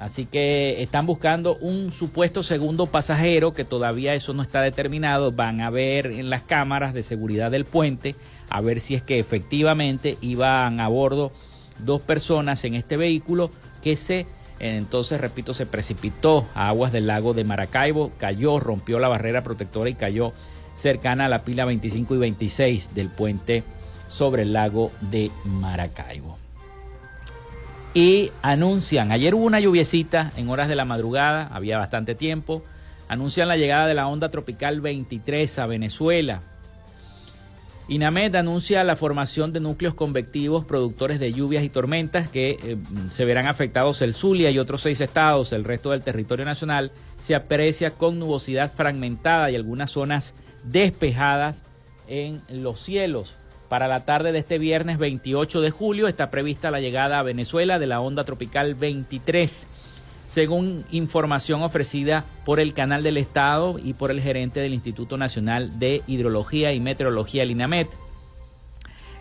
Así 0.00 0.24
que 0.24 0.82
están 0.82 1.04
buscando 1.04 1.56
un 1.56 1.92
supuesto 1.92 2.42
segundo 2.42 2.86
pasajero 2.86 3.52
que 3.52 3.66
todavía 3.66 4.14
eso 4.14 4.32
no 4.32 4.42
está 4.42 4.62
determinado. 4.62 5.30
Van 5.30 5.60
a 5.60 5.68
ver 5.68 6.06
en 6.06 6.30
las 6.30 6.40
cámaras 6.40 6.94
de 6.94 7.02
seguridad 7.02 7.50
del 7.50 7.66
puente 7.66 8.16
a 8.48 8.62
ver 8.62 8.80
si 8.80 8.94
es 8.94 9.02
que 9.02 9.18
efectivamente 9.18 10.16
iban 10.22 10.80
a 10.80 10.88
bordo 10.88 11.32
dos 11.80 12.00
personas 12.00 12.64
en 12.64 12.74
este 12.74 12.96
vehículo 12.96 13.50
que 13.82 13.94
se 13.94 14.26
entonces 14.58 15.20
repito 15.20 15.52
se 15.54 15.66
precipitó 15.66 16.46
a 16.54 16.68
aguas 16.68 16.92
del 16.92 17.06
lago 17.06 17.32
de 17.32 17.44
Maracaibo, 17.44 18.10
cayó, 18.18 18.60
rompió 18.60 18.98
la 18.98 19.08
barrera 19.08 19.42
protectora 19.42 19.88
y 19.88 19.94
cayó 19.94 20.32
cercana 20.74 21.26
a 21.26 21.28
la 21.28 21.44
pila 21.44 21.64
25 21.66 22.14
y 22.14 22.18
26 22.18 22.94
del 22.94 23.08
puente 23.08 23.64
sobre 24.08 24.42
el 24.42 24.52
lago 24.52 24.90
de 25.10 25.30
Maracaibo 25.44 26.39
y 27.92 28.30
anuncian, 28.42 29.10
ayer 29.10 29.34
hubo 29.34 29.44
una 29.44 29.58
lluviecita 29.58 30.32
en 30.36 30.48
horas 30.48 30.68
de 30.68 30.76
la 30.76 30.84
madrugada, 30.84 31.48
había 31.52 31.78
bastante 31.78 32.14
tiempo, 32.14 32.62
anuncian 33.08 33.48
la 33.48 33.56
llegada 33.56 33.86
de 33.86 33.94
la 33.94 34.06
onda 34.06 34.28
tropical 34.28 34.80
23 34.80 35.58
a 35.58 35.66
Venezuela. 35.66 36.40
INAMED 37.88 38.36
anuncia 38.36 38.84
la 38.84 38.94
formación 38.94 39.52
de 39.52 39.58
núcleos 39.58 39.94
convectivos 39.94 40.64
productores 40.64 41.18
de 41.18 41.32
lluvias 41.32 41.64
y 41.64 41.68
tormentas 41.68 42.28
que 42.28 42.50
eh, 42.62 42.76
se 43.08 43.24
verán 43.24 43.48
afectados 43.48 44.00
el 44.02 44.14
Zulia 44.14 44.52
y 44.52 44.60
otros 44.60 44.82
seis 44.82 45.00
estados, 45.00 45.52
el 45.52 45.64
resto 45.64 45.90
del 45.90 46.04
territorio 46.04 46.44
nacional 46.44 46.92
se 47.18 47.34
aprecia 47.34 47.90
con 47.90 48.20
nubosidad 48.20 48.72
fragmentada 48.72 49.50
y 49.50 49.56
algunas 49.56 49.90
zonas 49.90 50.36
despejadas 50.62 51.62
en 52.06 52.40
los 52.48 52.80
cielos. 52.80 53.34
Para 53.70 53.86
la 53.86 54.04
tarde 54.04 54.32
de 54.32 54.40
este 54.40 54.58
viernes 54.58 54.98
28 54.98 55.60
de 55.60 55.70
julio 55.70 56.08
está 56.08 56.28
prevista 56.32 56.72
la 56.72 56.80
llegada 56.80 57.20
a 57.20 57.22
Venezuela 57.22 57.78
de 57.78 57.86
la 57.86 58.00
onda 58.00 58.24
tropical 58.24 58.74
23, 58.74 59.68
según 60.26 60.84
información 60.90 61.62
ofrecida 61.62 62.24
por 62.44 62.58
el 62.58 62.74
Canal 62.74 63.04
del 63.04 63.16
Estado 63.16 63.76
y 63.78 63.92
por 63.92 64.10
el 64.10 64.20
gerente 64.20 64.58
del 64.58 64.74
Instituto 64.74 65.16
Nacional 65.16 65.78
de 65.78 66.02
Hidrología 66.08 66.72
y 66.72 66.80
Meteorología, 66.80 67.44
el 67.44 67.52
INAMET. 67.52 67.86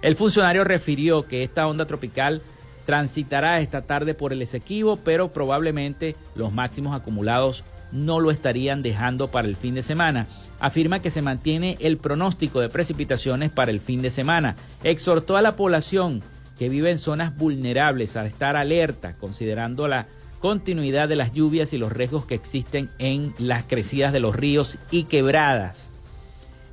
El 0.01 0.15
funcionario 0.15 0.63
refirió 0.63 1.27
que 1.27 1.43
esta 1.43 1.67
onda 1.67 1.85
tropical 1.85 2.41
transitará 2.87 3.59
esta 3.59 3.83
tarde 3.83 4.15
por 4.15 4.33
el 4.33 4.41
Esequibo, 4.41 4.97
pero 4.97 5.29
probablemente 5.29 6.15
los 6.33 6.51
máximos 6.51 6.99
acumulados 6.99 7.63
no 7.91 8.19
lo 8.19 8.31
estarían 8.31 8.81
dejando 8.81 9.29
para 9.29 9.47
el 9.47 9.55
fin 9.55 9.75
de 9.75 9.83
semana 9.83 10.27
afirma 10.59 10.99
que 10.99 11.09
se 11.09 11.21
mantiene 11.21 11.77
el 11.79 11.97
pronóstico 11.97 12.59
de 12.59 12.69
precipitaciones 12.69 13.49
para 13.49 13.71
el 13.71 13.79
fin 13.79 14.01
de 14.01 14.09
semana. 14.09 14.55
Exhortó 14.83 15.37
a 15.37 15.41
la 15.41 15.55
población 15.55 16.21
que 16.57 16.69
vive 16.69 16.91
en 16.91 16.97
zonas 16.97 17.37
vulnerables 17.37 18.17
a 18.17 18.25
estar 18.25 18.55
alerta, 18.55 19.15
considerando 19.17 19.87
la 19.87 20.07
continuidad 20.39 21.09
de 21.09 21.15
las 21.15 21.33
lluvias 21.33 21.73
y 21.73 21.77
los 21.77 21.91
riesgos 21.91 22.25
que 22.25 22.35
existen 22.35 22.89
en 22.99 23.33
las 23.37 23.63
crecidas 23.63 24.13
de 24.13 24.19
los 24.19 24.35
ríos 24.35 24.77
y 24.91 25.03
quebradas. 25.03 25.87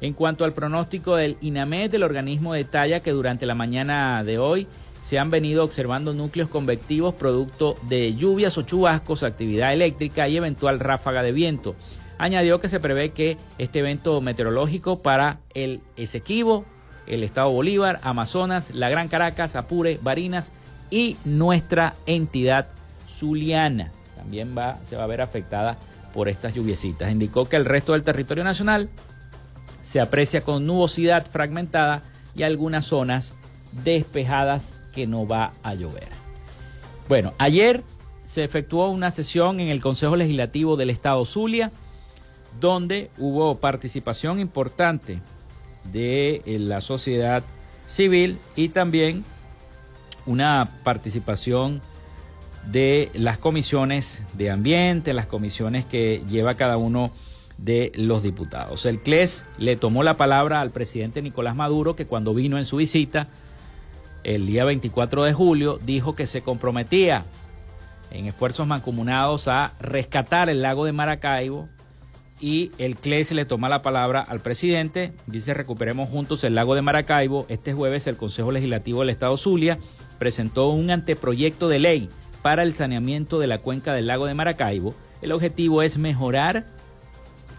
En 0.00 0.12
cuanto 0.12 0.44
al 0.44 0.52
pronóstico 0.52 1.16
del 1.16 1.36
INAMED, 1.40 1.94
el 1.94 2.02
organismo 2.02 2.52
detalla 2.52 3.00
que 3.00 3.12
durante 3.12 3.46
la 3.46 3.54
mañana 3.54 4.22
de 4.24 4.38
hoy 4.38 4.66
se 5.06 5.20
han 5.20 5.30
venido 5.30 5.62
observando 5.62 6.14
núcleos 6.14 6.50
convectivos 6.50 7.14
producto 7.14 7.76
de 7.82 8.16
lluvias 8.16 8.58
o 8.58 8.62
chubascos, 8.62 9.22
actividad 9.22 9.72
eléctrica 9.72 10.26
y 10.26 10.36
eventual 10.36 10.80
ráfaga 10.80 11.22
de 11.22 11.30
viento. 11.30 11.76
Añadió 12.18 12.58
que 12.58 12.66
se 12.66 12.80
prevé 12.80 13.10
que 13.10 13.36
este 13.58 13.78
evento 13.78 14.20
meteorológico 14.20 15.02
para 15.02 15.38
el 15.54 15.80
Esequibo, 15.96 16.64
el 17.06 17.22
Estado 17.22 17.52
Bolívar, 17.52 18.00
Amazonas, 18.02 18.74
la 18.74 18.90
Gran 18.90 19.06
Caracas, 19.06 19.54
Apure, 19.54 20.00
Barinas 20.02 20.50
y 20.90 21.16
nuestra 21.24 21.94
entidad 22.06 22.66
zuliana 23.08 23.92
también 24.16 24.58
va, 24.58 24.76
se 24.84 24.96
va 24.96 25.04
a 25.04 25.06
ver 25.06 25.20
afectada 25.20 25.78
por 26.14 26.28
estas 26.28 26.52
lluviecitas. 26.52 27.12
Indicó 27.12 27.48
que 27.48 27.54
el 27.54 27.64
resto 27.64 27.92
del 27.92 28.02
territorio 28.02 28.42
nacional 28.42 28.88
se 29.80 30.00
aprecia 30.00 30.40
con 30.40 30.66
nubosidad 30.66 31.24
fragmentada 31.24 32.02
y 32.34 32.42
algunas 32.42 32.86
zonas 32.86 33.34
despejadas 33.84 34.75
que 34.96 35.06
no 35.06 35.28
va 35.28 35.52
a 35.62 35.74
llover. 35.74 36.08
Bueno, 37.08 37.34
ayer 37.38 37.82
se 38.24 38.42
efectuó 38.42 38.88
una 38.88 39.12
sesión 39.12 39.60
en 39.60 39.68
el 39.68 39.80
Consejo 39.80 40.16
Legislativo 40.16 40.76
del 40.76 40.90
Estado 40.90 41.24
Zulia 41.24 41.70
donde 42.60 43.10
hubo 43.18 43.58
participación 43.58 44.40
importante 44.40 45.20
de 45.92 46.42
eh, 46.46 46.58
la 46.58 46.80
sociedad 46.80 47.44
civil 47.86 48.38
y 48.56 48.70
también 48.70 49.22
una 50.24 50.68
participación 50.82 51.82
de 52.72 53.10
las 53.12 53.38
comisiones 53.38 54.22
de 54.32 54.50
ambiente, 54.50 55.12
las 55.12 55.26
comisiones 55.26 55.84
que 55.84 56.24
lleva 56.28 56.54
cada 56.54 56.78
uno 56.78 57.12
de 57.58 57.92
los 57.94 58.22
diputados. 58.22 58.86
El 58.86 59.00
CLES 59.00 59.44
le 59.58 59.76
tomó 59.76 60.02
la 60.02 60.16
palabra 60.16 60.62
al 60.62 60.70
presidente 60.70 61.22
Nicolás 61.22 61.54
Maduro, 61.54 61.94
que 61.94 62.06
cuando 62.06 62.34
vino 62.34 62.58
en 62.58 62.64
su 62.64 62.76
visita 62.76 63.28
el 64.26 64.44
día 64.44 64.64
24 64.64 65.22
de 65.22 65.32
julio, 65.32 65.78
dijo 65.84 66.16
que 66.16 66.26
se 66.26 66.42
comprometía 66.42 67.24
en 68.10 68.26
esfuerzos 68.26 68.66
mancomunados 68.66 69.46
a 69.46 69.72
rescatar 69.78 70.48
el 70.50 70.62
lago 70.62 70.84
de 70.84 70.90
Maracaibo 70.90 71.68
y 72.40 72.72
el 72.78 72.96
CLES 72.96 73.30
le 73.32 73.44
toma 73.44 73.68
la 73.68 73.82
palabra 73.82 74.20
al 74.20 74.40
presidente. 74.40 75.12
Dice 75.28 75.54
recuperemos 75.54 76.10
juntos 76.10 76.42
el 76.42 76.56
lago 76.56 76.74
de 76.74 76.82
Maracaibo. 76.82 77.46
Este 77.48 77.72
jueves 77.72 78.08
el 78.08 78.16
Consejo 78.16 78.50
Legislativo 78.50 79.00
del 79.00 79.10
Estado 79.10 79.36
Zulia 79.36 79.78
presentó 80.18 80.70
un 80.70 80.90
anteproyecto 80.90 81.68
de 81.68 81.78
ley 81.78 82.08
para 82.42 82.64
el 82.64 82.72
saneamiento 82.72 83.38
de 83.38 83.46
la 83.46 83.58
cuenca 83.58 83.94
del 83.94 84.08
lago 84.08 84.26
de 84.26 84.34
Maracaibo. 84.34 84.92
El 85.22 85.30
objetivo 85.30 85.82
es 85.82 85.98
mejorar 85.98 86.64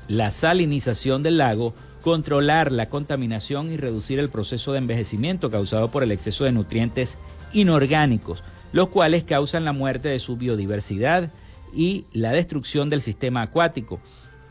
la 0.09 0.31
salinización 0.31 1.23
del 1.23 1.37
lago, 1.37 1.73
controlar 2.01 2.71
la 2.71 2.89
contaminación 2.89 3.71
y 3.71 3.77
reducir 3.77 4.19
el 4.19 4.29
proceso 4.29 4.71
de 4.71 4.79
envejecimiento 4.79 5.49
causado 5.49 5.89
por 5.89 6.03
el 6.03 6.11
exceso 6.11 6.43
de 6.43 6.51
nutrientes 6.51 7.17
inorgánicos, 7.53 8.43
los 8.71 8.89
cuales 8.89 9.23
causan 9.23 9.65
la 9.65 9.73
muerte 9.73 10.09
de 10.09 10.19
su 10.19 10.37
biodiversidad 10.37 11.31
y 11.73 12.05
la 12.13 12.31
destrucción 12.31 12.89
del 12.89 13.01
sistema 13.01 13.41
acuático. 13.41 13.99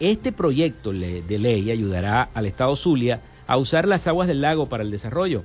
Este 0.01 0.33
proyecto 0.33 0.93
de 0.93 1.39
ley 1.39 1.71
ayudará 1.71 2.29
al 2.35 2.47
Estado 2.47 2.77
Zulia 2.77 3.21
a 3.47 3.57
usar 3.57 3.89
las 3.89 4.07
aguas 4.07 4.29
del 4.29 4.41
lago 4.41 4.69
para 4.69 4.83
el 4.83 4.91
desarrollo. 4.91 5.43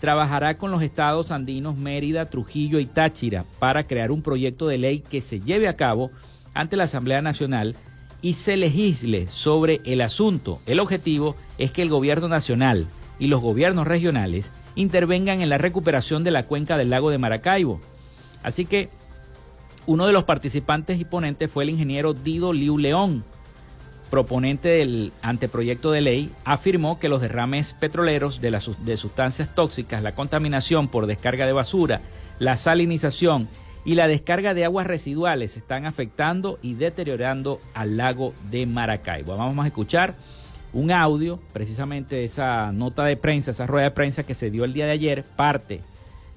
trabajará 0.00 0.58
con 0.58 0.70
los 0.70 0.82
estados 0.82 1.30
andinos 1.30 1.78
Mérida, 1.78 2.26
Trujillo 2.26 2.78
y 2.78 2.84
Táchira 2.84 3.46
para 3.58 3.86
crear 3.86 4.10
un 4.10 4.20
proyecto 4.20 4.68
de 4.68 4.76
ley 4.76 5.00
que 5.00 5.22
se 5.22 5.40
lleve 5.40 5.66
a 5.66 5.76
cabo 5.76 6.10
ante 6.52 6.76
la 6.76 6.84
Asamblea 6.84 7.22
Nacional 7.22 7.74
y 8.24 8.32
se 8.32 8.56
legisle 8.56 9.26
sobre 9.26 9.82
el 9.84 10.00
asunto. 10.00 10.58
El 10.64 10.80
objetivo 10.80 11.36
es 11.58 11.70
que 11.72 11.82
el 11.82 11.90
gobierno 11.90 12.26
nacional 12.26 12.86
y 13.18 13.26
los 13.26 13.42
gobiernos 13.42 13.86
regionales 13.86 14.50
intervengan 14.76 15.42
en 15.42 15.50
la 15.50 15.58
recuperación 15.58 16.24
de 16.24 16.30
la 16.30 16.44
cuenca 16.44 16.78
del 16.78 16.88
lago 16.88 17.10
de 17.10 17.18
Maracaibo. 17.18 17.82
Así 18.42 18.64
que 18.64 18.88
uno 19.84 20.06
de 20.06 20.14
los 20.14 20.24
participantes 20.24 20.98
y 20.98 21.04
ponentes 21.04 21.50
fue 21.50 21.64
el 21.64 21.70
ingeniero 21.70 22.14
Dido 22.14 22.54
Liu 22.54 22.78
León, 22.78 23.24
proponente 24.08 24.70
del 24.70 25.12
anteproyecto 25.20 25.90
de 25.90 26.00
ley, 26.00 26.30
afirmó 26.46 26.98
que 26.98 27.10
los 27.10 27.20
derrames 27.20 27.74
petroleros 27.74 28.40
de, 28.40 28.50
las, 28.50 28.86
de 28.86 28.96
sustancias 28.96 29.54
tóxicas, 29.54 30.02
la 30.02 30.14
contaminación 30.14 30.88
por 30.88 31.04
descarga 31.04 31.44
de 31.44 31.52
basura, 31.52 32.00
la 32.38 32.56
salinización 32.56 33.50
y 33.84 33.94
la 33.94 34.08
descarga 34.08 34.54
de 34.54 34.64
aguas 34.64 34.86
residuales 34.86 35.56
están 35.56 35.86
afectando 35.86 36.58
y 36.62 36.74
deteriorando 36.74 37.60
al 37.74 37.96
lago 37.96 38.32
de 38.50 38.66
Maracaibo. 38.66 39.36
Vamos 39.36 39.64
a 39.64 39.68
escuchar 39.68 40.14
un 40.72 40.90
audio, 40.90 41.38
precisamente 41.52 42.16
de 42.16 42.24
esa 42.24 42.72
nota 42.72 43.04
de 43.04 43.16
prensa, 43.16 43.52
esa 43.52 43.66
rueda 43.66 43.84
de 43.84 43.90
prensa 43.92 44.24
que 44.24 44.34
se 44.34 44.50
dio 44.50 44.64
el 44.64 44.72
día 44.72 44.86
de 44.86 44.92
ayer, 44.92 45.24
parte, 45.36 45.80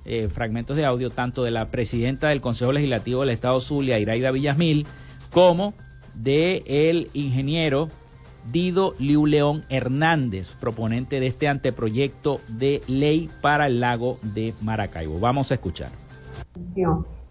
eh, 0.06 0.30
fragmentos 0.32 0.78
de 0.78 0.86
audio, 0.86 1.10
tanto 1.10 1.44
de 1.44 1.52
la 1.52 1.72
presidenta 1.72 2.30
del 2.30 2.42
Consejo 2.42 2.72
Legislativo 2.72 3.22
del 3.22 3.32
Estado 3.32 3.60
Zulia, 3.62 4.00
Iraida 4.00 4.32
Villasmil, 4.32 4.86
como 5.32 5.74
de 6.14 6.64
el 6.66 7.10
ingeniero 7.14 7.90
Dido 8.52 8.94
Liu 9.00 9.26
León 9.26 9.64
Hernández, 9.70 10.54
proponente 10.60 11.20
de 11.20 11.28
este 11.28 11.48
anteproyecto 11.48 12.40
de 12.48 12.82
ley 12.88 13.30
para 13.42 13.68
el 13.68 13.82
lago 13.82 14.20
de 14.22 14.54
Maracaibo. 14.62 15.20
Vamos 15.20 15.52
a 15.52 15.56
escuchar. 15.56 15.90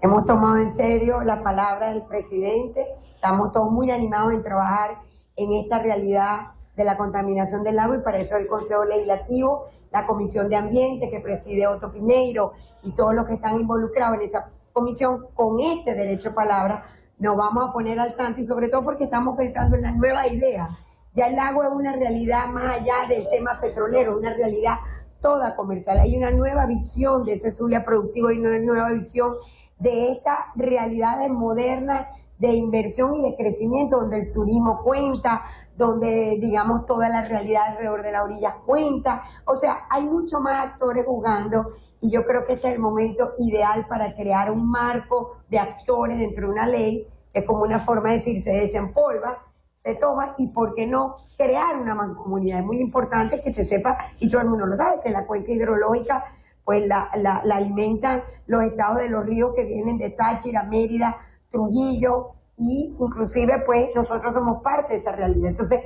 Hemos 0.06 0.24
tomado 0.24 0.58
en 0.58 0.76
serio 0.76 1.20
la 1.22 1.42
palabra 1.42 1.90
del 1.90 2.02
presidente, 2.02 2.86
estamos 3.16 3.50
todos 3.50 3.72
muy 3.72 3.90
animados 3.90 4.34
en 4.34 4.42
trabajar 4.44 4.98
en 5.34 5.50
esta 5.50 5.80
realidad 5.80 6.42
de 6.76 6.84
la 6.84 6.96
contaminación 6.96 7.64
del 7.64 7.74
lago 7.74 7.96
y 7.96 8.02
para 8.02 8.18
eso 8.18 8.36
el 8.36 8.46
Consejo 8.46 8.84
Legislativo, 8.84 9.64
la 9.90 10.06
Comisión 10.06 10.48
de 10.48 10.54
Ambiente 10.54 11.10
que 11.10 11.18
preside 11.18 11.66
Otto 11.66 11.90
Pineiro 11.90 12.52
y 12.84 12.92
todos 12.92 13.16
los 13.16 13.26
que 13.26 13.34
están 13.34 13.56
involucrados 13.56 14.18
en 14.18 14.22
esa 14.26 14.48
comisión 14.72 15.26
con 15.34 15.58
este 15.58 15.92
derecho 15.92 16.28
a 16.28 16.34
palabra, 16.34 16.84
nos 17.18 17.36
vamos 17.36 17.68
a 17.68 17.72
poner 17.72 17.98
al 17.98 18.14
tanto 18.14 18.40
y 18.40 18.46
sobre 18.46 18.68
todo 18.68 18.84
porque 18.84 19.02
estamos 19.02 19.36
pensando 19.36 19.74
en 19.74 19.82
las 19.82 19.96
nuevas 19.96 20.30
ideas. 20.30 20.68
Ya 21.14 21.26
el 21.26 21.34
lago 21.34 21.64
es 21.64 21.70
una 21.72 21.96
realidad 21.96 22.46
más 22.46 22.80
allá 22.80 23.08
del 23.08 23.28
tema 23.28 23.58
petrolero, 23.60 24.16
una 24.16 24.32
realidad 24.34 24.76
toda 25.20 25.56
comercial. 25.56 25.98
Hay 25.98 26.16
una 26.16 26.30
nueva 26.30 26.64
visión 26.66 27.24
de 27.24 27.32
ese 27.32 27.50
Zulia 27.50 27.82
productivo 27.82 28.30
y 28.30 28.38
una 28.38 28.56
nueva 28.60 28.92
visión 28.92 29.34
de 29.78 30.12
esta 30.12 30.52
realidad 30.54 31.18
moderna 31.28 32.08
de 32.38 32.48
inversión 32.48 33.14
y 33.14 33.22
de 33.22 33.36
crecimiento, 33.36 34.00
donde 34.00 34.20
el 34.20 34.32
turismo 34.32 34.80
cuenta, 34.82 35.42
donde 35.76 36.36
digamos 36.40 36.86
toda 36.86 37.08
la 37.08 37.22
realidad 37.22 37.68
alrededor 37.68 38.02
de 38.02 38.12
la 38.12 38.24
orilla 38.24 38.56
cuenta. 38.64 39.22
O 39.46 39.54
sea, 39.54 39.86
hay 39.90 40.04
mucho 40.04 40.40
más 40.40 40.66
actores 40.66 41.04
jugando 41.06 41.72
y 42.00 42.10
yo 42.10 42.24
creo 42.24 42.46
que 42.46 42.54
este 42.54 42.68
es 42.68 42.74
el 42.74 42.80
momento 42.80 43.32
ideal 43.38 43.86
para 43.88 44.14
crear 44.14 44.50
un 44.50 44.68
marco 44.70 45.38
de 45.48 45.58
actores 45.58 46.18
dentro 46.18 46.46
de 46.46 46.52
una 46.52 46.66
ley, 46.66 47.06
que 47.32 47.40
es 47.40 47.46
como 47.46 47.62
una 47.62 47.80
forma 47.80 48.10
de 48.10 48.16
decir, 48.16 48.42
se 48.42 48.52
desempolva, 48.52 49.38
se 49.82 49.94
toma 49.94 50.34
y 50.38 50.48
por 50.48 50.74
qué 50.74 50.86
no 50.86 51.16
crear 51.36 51.76
una 51.76 51.94
mancomunidad. 51.94 52.60
Es 52.60 52.66
muy 52.66 52.80
importante 52.80 53.40
que 53.42 53.52
se 53.52 53.64
sepa, 53.64 53.96
y 54.18 54.30
todo 54.30 54.42
el 54.42 54.48
mundo 54.48 54.66
lo 54.66 54.76
sabe, 54.76 55.00
que 55.02 55.10
la 55.10 55.26
cuenca 55.26 55.52
hidrológica 55.52 56.24
pues 56.66 56.86
la, 56.86 57.08
la, 57.14 57.40
la 57.44 57.56
alimentan 57.56 58.24
los 58.46 58.64
estados 58.64 58.98
de 58.98 59.08
los 59.08 59.24
ríos 59.24 59.54
que 59.54 59.64
vienen 59.64 59.96
de 59.98 60.10
Táchira, 60.10 60.64
Mérida, 60.64 61.16
Trujillo, 61.50 62.32
y 62.58 62.94
inclusive 62.98 63.62
pues 63.64 63.90
nosotros 63.94 64.34
somos 64.34 64.62
parte 64.62 64.94
de 64.94 65.00
esa 65.00 65.12
realidad. 65.12 65.50
Entonces, 65.50 65.80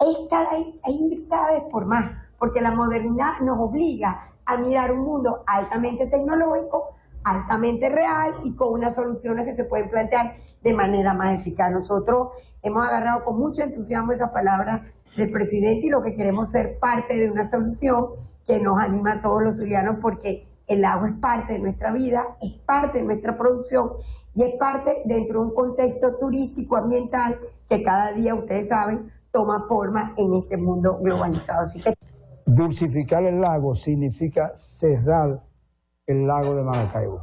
es 0.00 0.18
cada, 0.28 0.50
hay 0.50 1.26
cada 1.30 1.52
vez 1.52 1.62
por 1.70 1.86
más, 1.86 2.12
porque 2.38 2.60
la 2.60 2.72
modernidad 2.72 3.40
nos 3.40 3.58
obliga 3.58 4.28
a 4.44 4.56
mirar 4.58 4.92
un 4.92 5.00
mundo 5.00 5.42
altamente 5.46 6.06
tecnológico, 6.06 6.94
altamente 7.24 7.88
real 7.88 8.34
y 8.44 8.54
con 8.54 8.74
unas 8.74 8.94
soluciones 8.94 9.46
que 9.46 9.56
se 9.56 9.64
pueden 9.64 9.88
plantear 9.88 10.36
de 10.62 10.72
manera 10.74 11.14
más 11.14 11.40
eficaz. 11.40 11.72
Nosotros 11.72 12.28
hemos 12.62 12.86
agarrado 12.86 13.24
con 13.24 13.38
mucho 13.38 13.62
entusiasmo 13.62 14.12
esa 14.12 14.30
palabra 14.30 14.92
del 15.16 15.30
presidente 15.30 15.86
y 15.86 15.90
lo 15.90 16.02
que 16.02 16.14
queremos 16.14 16.50
ser 16.50 16.78
parte 16.78 17.16
de 17.16 17.30
una 17.30 17.50
solución 17.50 18.08
que 18.48 18.58
nos 18.58 18.78
anima 18.78 19.12
a 19.12 19.22
todos 19.22 19.42
los 19.42 19.58
zulianos 19.58 19.98
porque 20.00 20.48
el 20.66 20.84
agua 20.84 21.08
es 21.10 21.14
parte 21.20 21.52
de 21.52 21.58
nuestra 21.58 21.92
vida, 21.92 22.24
es 22.40 22.54
parte 22.64 22.98
de 22.98 23.04
nuestra 23.04 23.36
producción 23.36 23.90
y 24.34 24.42
es 24.42 24.58
parte 24.58 25.02
dentro 25.04 25.40
de 25.40 25.46
un 25.48 25.54
contexto 25.54 26.16
turístico, 26.16 26.76
ambiental, 26.76 27.38
que 27.68 27.82
cada 27.82 28.12
día, 28.12 28.34
ustedes 28.34 28.68
saben, 28.68 29.12
toma 29.32 29.66
forma 29.68 30.14
en 30.16 30.34
este 30.34 30.56
mundo 30.56 30.98
globalizado. 31.02 31.62
Así 31.62 31.80
que... 31.82 31.92
Dulcificar 32.46 33.22
el 33.24 33.40
lago 33.40 33.74
significa 33.74 34.48
cerrar 34.54 35.42
el 36.06 36.26
lago 36.26 36.54
de 36.54 36.62
Maracaibo. 36.62 37.20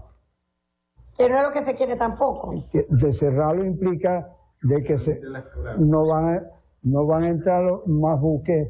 Que 1.17 1.27
no 1.27 1.37
es 1.37 1.43
lo 1.43 1.51
que 1.51 1.61
se 1.61 1.73
quiere 1.73 1.95
tampoco. 1.95 2.53
De 2.89 3.11
cerrarlo 3.11 3.65
implica 3.65 4.27
de 4.61 4.83
que 4.83 4.97
se, 4.97 5.19
no, 5.79 6.05
van 6.07 6.35
a, 6.35 6.41
no 6.83 7.07
van 7.07 7.23
a 7.23 7.29
entrar 7.29 7.63
más 7.87 8.19
buques 8.19 8.69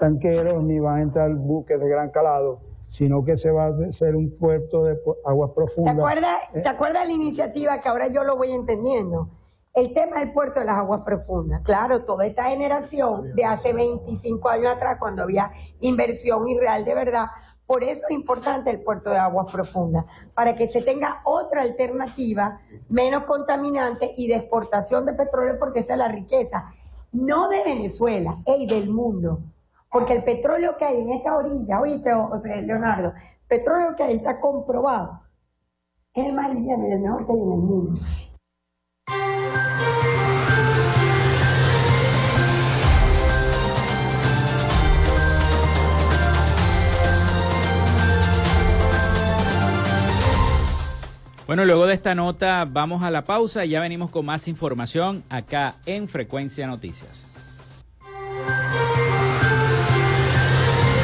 tanqueros 0.00 0.64
ni 0.64 0.80
van 0.80 0.96
a 0.96 1.02
entrar 1.02 1.32
buques 1.32 1.78
de 1.78 1.88
gran 1.88 2.10
calado 2.10 2.70
sino 2.90 3.24
que 3.24 3.36
se 3.36 3.52
va 3.52 3.66
a 3.66 3.86
hacer 3.86 4.16
un 4.16 4.36
puerto 4.36 4.82
de 4.82 4.98
aguas 5.24 5.52
profundas. 5.54 5.94
¿Te 5.94 6.00
acuerdas, 6.00 6.52
¿te 6.52 6.68
acuerdas 6.68 7.06
la 7.06 7.12
iniciativa 7.12 7.80
que 7.80 7.88
ahora 7.88 8.08
yo 8.08 8.24
lo 8.24 8.36
voy 8.36 8.50
entendiendo? 8.50 9.28
El 9.72 9.94
tema 9.94 10.18
del 10.18 10.32
puerto 10.32 10.58
de 10.58 10.66
las 10.66 10.78
aguas 10.78 11.02
profundas. 11.02 11.62
Claro, 11.62 12.04
toda 12.04 12.26
esta 12.26 12.46
generación 12.46 13.32
de 13.36 13.44
hace 13.44 13.72
25 13.72 14.48
años 14.48 14.74
atrás, 14.74 14.96
cuando 14.98 15.22
había 15.22 15.52
inversión 15.78 16.48
irreal 16.48 16.84
de 16.84 16.94
verdad, 16.96 17.26
por 17.64 17.84
eso 17.84 18.06
es 18.08 18.10
importante 18.10 18.70
el 18.70 18.82
puerto 18.82 19.10
de 19.10 19.18
aguas 19.18 19.46
profundas, 19.52 20.04
para 20.34 20.56
que 20.56 20.68
se 20.68 20.82
tenga 20.82 21.20
otra 21.24 21.62
alternativa 21.62 22.60
menos 22.88 23.22
contaminante 23.22 24.12
y 24.16 24.26
de 24.26 24.34
exportación 24.34 25.06
de 25.06 25.12
petróleo, 25.12 25.60
porque 25.60 25.78
esa 25.78 25.92
es 25.92 25.98
la 26.00 26.08
riqueza, 26.08 26.72
no 27.12 27.48
de 27.48 27.62
Venezuela, 27.62 28.38
y 28.58 28.66
del 28.66 28.90
mundo. 28.90 29.38
Porque 29.90 30.12
el 30.12 30.22
petróleo 30.22 30.76
que 30.78 30.84
hay 30.84 31.00
en 31.00 31.10
esta 31.10 31.36
orilla, 31.36 31.80
oíste, 31.80 32.14
José 32.14 32.62
Leonardo, 32.62 33.12
petróleo 33.48 33.96
que 33.96 34.04
hay 34.04 34.16
está 34.16 34.38
comprobado. 34.40 35.20
Es 36.14 36.26
el 36.26 36.32
más 36.32 36.54
liviano 36.54 36.88
y 36.88 36.92
el 36.92 37.00
mejor 37.00 37.26
que 37.26 37.32
hay 37.32 37.38
en 37.38 37.52
el 37.52 37.58
mundo. 37.58 38.00
Bueno, 51.48 51.64
luego 51.64 51.88
de 51.88 51.94
esta 51.94 52.14
nota 52.14 52.64
vamos 52.64 53.02
a 53.02 53.10
la 53.10 53.22
pausa 53.22 53.64
y 53.64 53.70
ya 53.70 53.80
venimos 53.80 54.12
con 54.12 54.24
más 54.24 54.46
información 54.46 55.24
acá 55.28 55.74
en 55.84 56.06
Frecuencia 56.06 56.68
Noticias. 56.68 57.26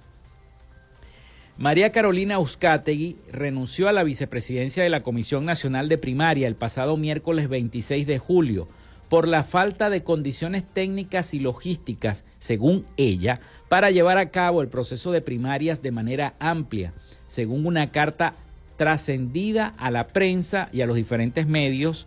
María 1.57 1.93
Carolina 1.93 2.35
Euskategui 2.35 3.15
renunció 3.31 3.87
a 3.87 3.93
la 3.93 4.03
vicepresidencia 4.03 4.83
de 4.83 4.89
la 4.89 5.03
Comisión 5.03 5.45
Nacional 5.45 5.87
de 5.87 5.97
Primaria 5.97 6.49
el 6.49 6.55
pasado 6.55 6.97
miércoles 6.97 7.47
26 7.47 8.05
de 8.05 8.19
julio 8.19 8.67
por 9.07 9.25
la 9.25 9.45
falta 9.45 9.89
de 9.89 10.03
condiciones 10.03 10.65
técnicas 10.65 11.33
y 11.33 11.39
logísticas, 11.39 12.25
según 12.39 12.85
ella, 12.97 13.39
para 13.69 13.89
llevar 13.89 14.17
a 14.17 14.31
cabo 14.31 14.61
el 14.61 14.67
proceso 14.67 15.13
de 15.13 15.21
primarias 15.21 15.81
de 15.81 15.91
manera 15.91 16.33
amplia, 16.39 16.91
según 17.27 17.65
una 17.65 17.89
carta 17.89 18.33
trascendida 18.75 19.73
a 19.77 19.91
la 19.91 20.07
prensa 20.07 20.67
y 20.73 20.81
a 20.81 20.87
los 20.87 20.97
diferentes 20.97 21.47
medios 21.47 22.05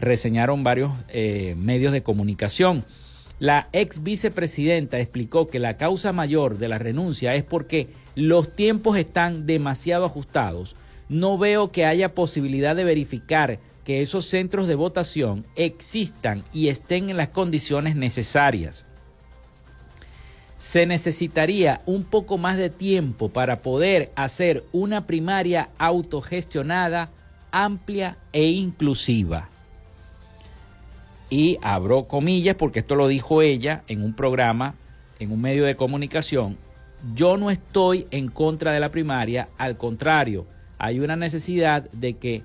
reseñaron 0.00 0.64
varios 0.64 0.90
eh, 1.10 1.54
medios 1.56 1.92
de 1.92 2.02
comunicación. 2.02 2.84
La 3.40 3.68
ex 3.72 4.02
vicepresidenta 4.02 4.98
explicó 4.98 5.46
que 5.46 5.60
la 5.60 5.76
causa 5.76 6.12
mayor 6.12 6.58
de 6.58 6.68
la 6.68 6.78
renuncia 6.78 7.34
es 7.34 7.44
porque 7.44 7.88
los 8.16 8.52
tiempos 8.52 8.98
están 8.98 9.46
demasiado 9.46 10.04
ajustados. 10.04 10.74
No 11.08 11.38
veo 11.38 11.70
que 11.70 11.86
haya 11.86 12.14
posibilidad 12.14 12.74
de 12.74 12.84
verificar 12.84 13.60
que 13.84 14.02
esos 14.02 14.26
centros 14.26 14.66
de 14.66 14.74
votación 14.74 15.46
existan 15.54 16.42
y 16.52 16.68
estén 16.68 17.10
en 17.10 17.16
las 17.16 17.28
condiciones 17.28 17.94
necesarias. 17.94 18.84
Se 20.58 20.84
necesitaría 20.84 21.80
un 21.86 22.02
poco 22.02 22.36
más 22.38 22.56
de 22.56 22.70
tiempo 22.70 23.28
para 23.28 23.60
poder 23.60 24.10
hacer 24.16 24.64
una 24.72 25.06
primaria 25.06 25.70
autogestionada, 25.78 27.10
amplia 27.52 28.18
e 28.32 28.48
inclusiva. 28.48 29.48
Y 31.30 31.58
abro 31.62 32.08
comillas 32.08 32.56
porque 32.56 32.80
esto 32.80 32.94
lo 32.94 33.08
dijo 33.08 33.42
ella 33.42 33.82
en 33.86 34.02
un 34.02 34.14
programa, 34.14 34.74
en 35.18 35.32
un 35.32 35.40
medio 35.40 35.64
de 35.64 35.74
comunicación. 35.74 36.56
Yo 37.14 37.36
no 37.36 37.50
estoy 37.50 38.06
en 38.10 38.28
contra 38.28 38.72
de 38.72 38.80
la 38.80 38.90
primaria, 38.90 39.48
al 39.58 39.76
contrario, 39.76 40.46
hay 40.78 41.00
una 41.00 41.16
necesidad 41.16 41.90
de 41.90 42.14
que 42.14 42.42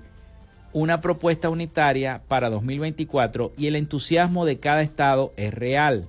una 0.72 1.00
propuesta 1.00 1.50
unitaria 1.50 2.20
para 2.26 2.50
2024 2.50 3.52
y 3.56 3.68
el 3.68 3.76
entusiasmo 3.76 4.44
de 4.44 4.58
cada 4.58 4.82
estado 4.82 5.32
es 5.36 5.54
real. 5.54 6.06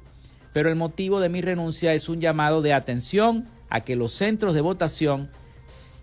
Pero 0.53 0.69
el 0.69 0.76
motivo 0.76 1.19
de 1.19 1.30
mi 1.30 1.41
renuncia 1.41 1.93
es 1.93 2.09
un 2.09 2.19
llamado 2.19 2.61
de 2.61 2.73
atención 2.73 3.45
a 3.69 3.82
que 3.82 3.95
los 3.95 4.11
centros 4.11 4.55
de 4.55 4.61
votación 4.61 5.30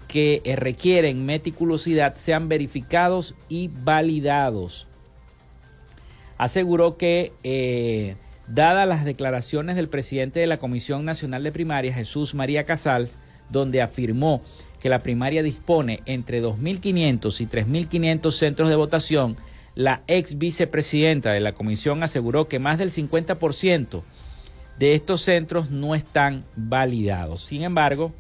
que 0.06 0.42
requieren 0.56 1.26
meticulosidad 1.26 2.14
sean 2.14 2.48
verificados 2.48 3.34
y 3.48 3.68
validados. 3.68 4.86
Aseguró 6.38 6.96
que, 6.96 7.32
eh, 7.44 8.16
dadas 8.48 8.88
las 8.88 9.04
declaraciones 9.04 9.76
del 9.76 9.88
presidente 9.88 10.40
de 10.40 10.46
la 10.46 10.58
Comisión 10.58 11.04
Nacional 11.04 11.42
de 11.42 11.52
Primaria, 11.52 11.94
Jesús 11.94 12.34
María 12.34 12.64
Casals, 12.64 13.16
donde 13.50 13.82
afirmó 13.82 14.42
que 14.80 14.88
la 14.88 15.02
primaria 15.02 15.42
dispone 15.42 16.00
entre 16.06 16.42
2.500 16.42 17.40
y 17.40 17.46
3.500 17.46 18.32
centros 18.32 18.68
de 18.68 18.76
votación, 18.76 19.36
la 19.74 20.02
ex 20.06 20.38
vicepresidenta 20.38 21.32
de 21.32 21.40
la 21.40 21.52
comisión 21.52 22.02
aseguró 22.02 22.48
que 22.48 22.58
más 22.58 22.78
del 22.78 22.90
50% 22.90 24.02
de 24.78 24.94
estos 24.94 25.22
centros 25.22 25.70
no 25.70 25.94
están 25.94 26.44
validados. 26.56 27.44
Sin 27.44 27.62
embargo, 27.62 28.12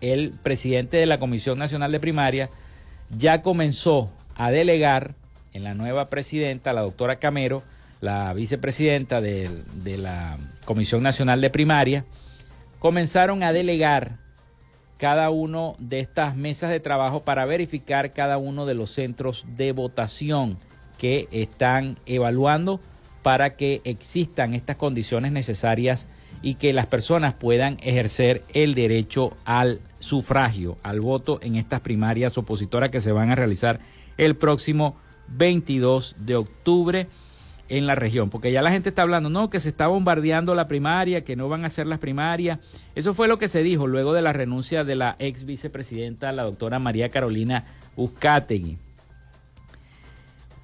el 0.00 0.32
presidente 0.42 0.98
de 0.98 1.06
la 1.06 1.18
Comisión 1.18 1.58
Nacional 1.58 1.90
de 1.90 2.00
Primaria 2.00 2.50
ya 3.16 3.42
comenzó 3.42 4.10
a 4.34 4.50
delegar 4.50 5.14
en 5.56 5.64
la 5.64 5.74
nueva 5.74 6.06
presidenta, 6.06 6.72
la 6.72 6.82
doctora 6.82 7.16
Camero, 7.16 7.62
la 8.00 8.32
vicepresidenta 8.34 9.20
de, 9.20 9.50
de 9.82 9.98
la 9.98 10.36
Comisión 10.64 11.02
Nacional 11.02 11.40
de 11.40 11.50
Primaria, 11.50 12.04
comenzaron 12.78 13.42
a 13.42 13.52
delegar 13.52 14.18
cada 14.98 15.30
uno 15.30 15.74
de 15.78 16.00
estas 16.00 16.36
mesas 16.36 16.70
de 16.70 16.80
trabajo 16.80 17.24
para 17.24 17.46
verificar 17.46 18.12
cada 18.12 18.38
uno 18.38 18.66
de 18.66 18.74
los 18.74 18.90
centros 18.90 19.46
de 19.56 19.72
votación 19.72 20.58
que 20.98 21.28
están 21.30 21.98
evaluando 22.06 22.80
para 23.22 23.50
que 23.50 23.80
existan 23.84 24.54
estas 24.54 24.76
condiciones 24.76 25.32
necesarias 25.32 26.08
y 26.42 26.54
que 26.54 26.72
las 26.72 26.86
personas 26.86 27.34
puedan 27.34 27.78
ejercer 27.82 28.42
el 28.54 28.74
derecho 28.74 29.36
al 29.44 29.80
sufragio, 29.98 30.76
al 30.82 31.00
voto 31.00 31.40
en 31.42 31.56
estas 31.56 31.80
primarias 31.80 32.38
opositoras 32.38 32.90
que 32.90 33.00
se 33.00 33.12
van 33.12 33.30
a 33.30 33.34
realizar 33.34 33.80
el 34.16 34.36
próximo 34.36 34.96
22 35.28 36.16
de 36.18 36.36
octubre 36.36 37.06
en 37.68 37.86
la 37.86 37.94
región, 37.94 38.30
porque 38.30 38.52
ya 38.52 38.62
la 38.62 38.70
gente 38.70 38.90
está 38.90 39.02
hablando, 39.02 39.28
no, 39.28 39.50
que 39.50 39.60
se 39.60 39.68
está 39.68 39.88
bombardeando 39.88 40.54
la 40.54 40.68
primaria, 40.68 41.24
que 41.24 41.36
no 41.36 41.48
van 41.48 41.64
a 41.64 41.66
hacer 41.66 41.86
las 41.86 41.98
primarias. 41.98 42.60
Eso 42.94 43.12
fue 43.12 43.28
lo 43.28 43.38
que 43.38 43.48
se 43.48 43.62
dijo 43.62 43.86
luego 43.86 44.12
de 44.12 44.22
la 44.22 44.32
renuncia 44.32 44.84
de 44.84 44.94
la 44.94 45.16
ex 45.18 45.44
vicepresidenta, 45.44 46.30
la 46.32 46.44
doctora 46.44 46.78
María 46.78 47.08
Carolina 47.08 47.64
Uzcategui. 47.96 48.78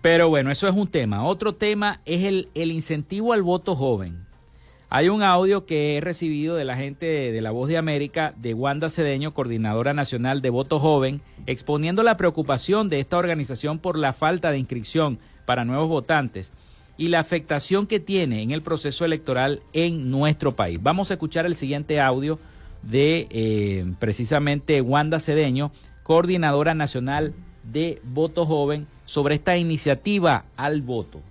Pero 0.01 0.29
bueno, 0.29 0.51
eso 0.51 0.69
es 0.69 0.75
un 0.75 0.89
tema. 0.89 1.25
Otro 1.25 1.55
tema 1.55 2.01
es 2.05 2.25
el, 2.25 2.49
el 2.55 2.73
incentivo 2.73 3.33
al 3.33 3.43
voto 3.43 3.77
joven. 3.77 4.22
Hay 4.95 5.09
un 5.09 5.23
audio 5.23 5.65
que 5.65 5.97
he 5.97 6.01
recibido 6.03 6.55
de 6.55 6.67
la 6.67 6.77
gente 6.77 7.07
de 7.07 7.41
La 7.41 7.51
Voz 7.51 7.67
de 7.67 7.79
América, 7.79 8.35
de 8.37 8.53
Wanda 8.53 8.91
Cedeño, 8.91 9.33
coordinadora 9.33 9.95
nacional 9.95 10.43
de 10.43 10.51
voto 10.51 10.79
joven, 10.79 11.23
exponiendo 11.47 12.03
la 12.03 12.19
preocupación 12.19 12.91
de 12.91 13.01
esta 13.01 13.17
organización 13.17 13.79
por 13.79 13.97
la 13.97 14.13
falta 14.13 14.51
de 14.51 14.59
inscripción 14.59 15.19
para 15.47 15.65
nuevos 15.65 15.89
votantes 15.89 16.53
y 16.99 17.09
la 17.09 17.21
afectación 17.21 17.87
que 17.87 18.01
tiene 18.01 18.43
en 18.43 18.51
el 18.51 18.61
proceso 18.61 19.07
electoral 19.07 19.63
en 19.73 20.11
nuestro 20.11 20.57
país. 20.57 20.79
Vamos 20.83 21.11
a 21.11 21.15
escuchar 21.15 21.47
el 21.47 21.57
siguiente 21.57 21.99
audio 21.99 22.39
de 22.83 23.29
eh, 23.31 23.91
precisamente 23.99 24.83
Wanda 24.83 25.21
Cedeño, 25.21 25.73
coordinadora 26.03 26.75
nacional 26.75 27.33
de 27.63 27.99
Voto 28.05 28.45
Joven, 28.45 28.87
sobre 29.07 29.37
esta 29.37 29.57
iniciativa 29.57 30.45
al 30.55 30.83
voto. 30.83 31.23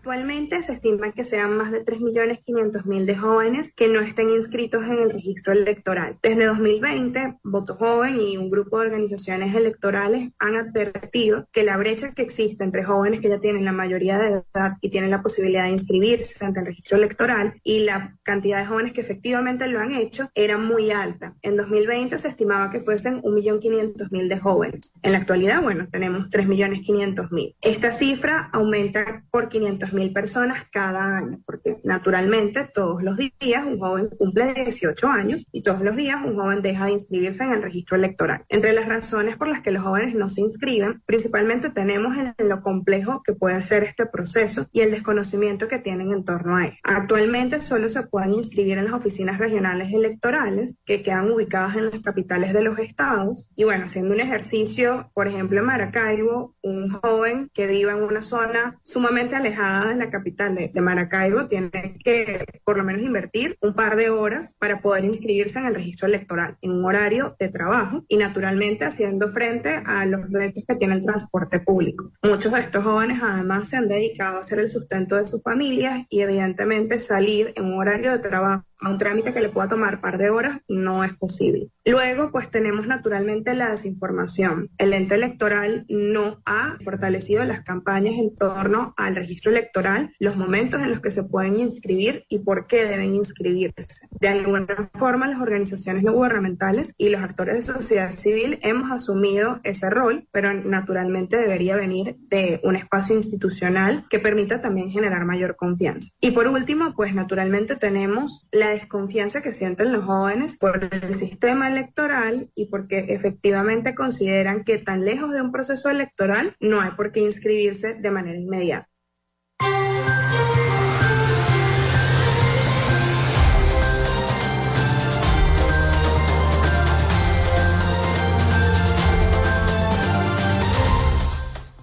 Actualmente 0.00 0.62
se 0.62 0.72
estima 0.72 1.12
que 1.12 1.26
sean 1.26 1.58
más 1.58 1.70
de 1.70 1.84
3.500.000 1.84 3.04
de 3.04 3.16
jóvenes 3.16 3.74
que 3.74 3.86
no 3.86 4.00
estén 4.00 4.30
inscritos 4.30 4.82
en 4.84 4.98
el 4.98 5.10
registro 5.10 5.52
electoral. 5.52 6.16
Desde 6.22 6.46
2020, 6.46 7.36
Voto 7.42 7.74
Joven 7.74 8.18
y 8.18 8.38
un 8.38 8.50
grupo 8.50 8.78
de 8.78 8.86
organizaciones 8.86 9.54
electorales 9.54 10.30
han 10.38 10.56
advertido 10.56 11.46
que 11.52 11.64
la 11.64 11.76
brecha 11.76 12.14
que 12.14 12.22
existe 12.22 12.64
entre 12.64 12.82
jóvenes 12.82 13.20
que 13.20 13.28
ya 13.28 13.40
tienen 13.40 13.66
la 13.66 13.72
mayoría 13.72 14.16
de 14.16 14.42
edad 14.54 14.78
y 14.80 14.88
tienen 14.88 15.10
la 15.10 15.20
posibilidad 15.20 15.64
de 15.64 15.72
inscribirse 15.72 16.46
ante 16.46 16.60
el 16.60 16.66
registro 16.66 16.96
electoral 16.96 17.60
y 17.62 17.80
la 17.80 18.16
cantidad 18.22 18.60
de 18.60 18.66
jóvenes 18.66 18.94
que 18.94 19.02
efectivamente 19.02 19.68
lo 19.68 19.80
han 19.80 19.92
hecho 19.92 20.30
era 20.34 20.56
muy 20.56 20.90
alta. 20.92 21.36
En 21.42 21.58
2020 21.58 22.18
se 22.18 22.28
estimaba 22.28 22.70
que 22.70 22.80
fuesen 22.80 23.20
1.500.000 23.20 24.28
de 24.28 24.38
jóvenes. 24.38 24.94
En 25.02 25.12
la 25.12 25.18
actualidad, 25.18 25.60
bueno, 25.60 25.88
tenemos 25.92 26.30
3.500.000. 26.30 27.56
Esta 27.60 27.92
cifra 27.92 28.48
aumenta 28.50 29.24
por 29.30 29.50
500 29.50 29.90
mil 30.00 30.12
personas 30.12 30.64
cada 30.72 31.18
año, 31.18 31.40
porque 31.44 31.78
naturalmente 31.84 32.68
todos 32.72 33.02
los 33.02 33.16
días 33.16 33.64
un 33.66 33.78
joven 33.78 34.08
cumple 34.18 34.54
18 34.54 35.08
años 35.08 35.46
y 35.52 35.62
todos 35.62 35.82
los 35.82 35.94
días 35.94 36.18
un 36.24 36.34
joven 36.34 36.62
deja 36.62 36.86
de 36.86 36.92
inscribirse 36.92 37.44
en 37.44 37.52
el 37.52 37.62
registro 37.62 37.96
electoral. 37.96 38.44
Entre 38.48 38.72
las 38.72 38.88
razones 38.88 39.36
por 39.36 39.48
las 39.48 39.60
que 39.60 39.70
los 39.70 39.82
jóvenes 39.82 40.14
no 40.14 40.28
se 40.28 40.40
inscriben, 40.40 41.02
principalmente 41.04 41.70
tenemos 41.70 42.16
en 42.16 42.48
lo 42.48 42.62
complejo 42.62 43.22
que 43.22 43.34
puede 43.34 43.60
ser 43.60 43.84
este 43.84 44.06
proceso 44.06 44.66
y 44.72 44.80
el 44.80 44.90
desconocimiento 44.90 45.68
que 45.68 45.78
tienen 45.78 46.12
en 46.12 46.24
torno 46.24 46.56
a 46.56 46.66
él. 46.66 46.74
Actualmente 46.82 47.60
solo 47.60 47.88
se 47.88 48.06
pueden 48.06 48.34
inscribir 48.34 48.78
en 48.78 48.86
las 48.86 48.94
oficinas 48.94 49.38
regionales 49.38 49.92
electorales 49.92 50.76
que 50.86 51.02
quedan 51.02 51.30
ubicadas 51.30 51.76
en 51.76 51.90
las 51.90 52.00
capitales 52.00 52.54
de 52.54 52.62
los 52.62 52.78
estados 52.78 53.46
y 53.54 53.64
bueno, 53.64 53.84
haciendo 53.84 54.14
un 54.14 54.20
ejercicio, 54.20 55.10
por 55.12 55.28
ejemplo 55.28 55.60
en 55.60 55.66
Maracaibo, 55.66 56.56
un 56.62 56.90
joven 56.90 57.50
que 57.52 57.66
viva 57.66 57.92
en 57.92 58.02
una 58.02 58.22
zona 58.22 58.78
sumamente 58.82 59.36
alejada 59.36 59.79
en 59.88 59.98
la 59.98 60.10
capital 60.10 60.54
de, 60.54 60.80
Maracaibo 60.80 61.46
tiene 61.46 61.70
que 62.02 62.44
por 62.64 62.78
lo 62.78 62.84
menos 62.84 63.02
invertir 63.02 63.56
un 63.60 63.74
par 63.74 63.96
de 63.96 64.10
horas 64.10 64.56
para 64.58 64.80
poder 64.80 65.04
inscribirse 65.04 65.58
en 65.58 65.66
el 65.66 65.74
registro 65.74 66.08
electoral 66.08 66.56
en 66.62 66.72
un 66.72 66.84
horario 66.84 67.36
de 67.38 67.48
trabajo 67.48 68.04
y 68.08 68.16
naturalmente 68.16 68.84
haciendo 68.84 69.30
frente 69.30 69.82
a 69.86 70.06
los 70.06 70.30
retos 70.30 70.64
que 70.66 70.74
tiene 70.76 70.94
el 70.94 71.04
transporte 71.04 71.60
público. 71.60 72.12
Muchos 72.22 72.52
de 72.52 72.60
estos 72.60 72.82
jóvenes 72.82 73.22
además 73.22 73.68
se 73.68 73.76
han 73.76 73.88
dedicado 73.88 74.38
a 74.38 74.40
hacer 74.40 74.58
el 74.58 74.70
sustento 74.70 75.16
de 75.16 75.26
sus 75.26 75.42
familias 75.42 76.06
y 76.08 76.20
evidentemente 76.20 76.98
salir 76.98 77.52
en 77.56 77.66
un 77.66 77.74
horario 77.74 78.12
de 78.12 78.18
trabajo 78.18 78.64
a 78.80 78.90
un 78.90 78.98
trámite 78.98 79.32
que 79.32 79.40
le 79.40 79.48
pueda 79.48 79.68
tomar 79.68 80.00
par 80.00 80.18
de 80.18 80.30
horas 80.30 80.60
no 80.68 81.04
es 81.04 81.14
posible. 81.14 81.70
Luego, 81.84 82.30
pues 82.30 82.50
tenemos 82.50 82.86
naturalmente 82.86 83.54
la 83.54 83.70
desinformación. 83.70 84.70
El 84.78 84.92
ente 84.92 85.14
electoral 85.14 85.86
no 85.88 86.40
ha 86.44 86.76
fortalecido 86.84 87.44
las 87.44 87.62
campañas 87.62 88.14
en 88.16 88.36
torno 88.36 88.94
al 88.96 89.16
registro 89.16 89.50
electoral, 89.50 90.14
los 90.18 90.36
momentos 90.36 90.82
en 90.82 90.90
los 90.90 91.00
que 91.00 91.10
se 91.10 91.24
pueden 91.24 91.58
inscribir 91.58 92.24
y 92.28 92.40
por 92.40 92.66
qué 92.66 92.84
deben 92.84 93.14
inscribirse. 93.14 94.08
De 94.20 94.28
alguna 94.28 94.90
forma, 94.94 95.26
las 95.26 95.40
organizaciones 95.40 96.02
no 96.02 96.12
gubernamentales 96.12 96.94
y 96.98 97.08
los 97.08 97.22
actores 97.22 97.66
de 97.66 97.72
sociedad 97.72 98.10
civil 98.12 98.58
hemos 98.62 98.90
asumido 98.90 99.60
ese 99.64 99.90
rol, 99.90 100.28
pero 100.32 100.52
naturalmente 100.52 101.36
debería 101.36 101.76
venir 101.76 102.16
de 102.28 102.60
un 102.62 102.76
espacio 102.76 103.16
institucional 103.16 104.06
que 104.08 104.18
permita 104.18 104.60
también 104.60 104.90
generar 104.90 105.24
mayor 105.24 105.56
confianza. 105.56 106.12
Y 106.20 106.30
por 106.32 106.46
último, 106.46 106.94
pues 106.94 107.14
naturalmente 107.14 107.76
tenemos 107.76 108.48
la 108.52 108.69
desconfianza 108.70 109.42
que 109.42 109.52
sienten 109.52 109.92
los 109.92 110.04
jóvenes 110.04 110.58
por 110.58 110.88
el 110.92 111.14
sistema 111.14 111.68
electoral 111.68 112.50
y 112.54 112.66
porque 112.66 113.06
efectivamente 113.08 113.94
consideran 113.94 114.64
que 114.64 114.78
tan 114.78 115.04
lejos 115.04 115.32
de 115.32 115.42
un 115.42 115.52
proceso 115.52 115.90
electoral 115.90 116.56
no 116.60 116.80
hay 116.80 116.92
por 116.92 117.12
qué 117.12 117.20
inscribirse 117.20 117.94
de 117.94 118.10
manera 118.10 118.38
inmediata. 118.38 118.90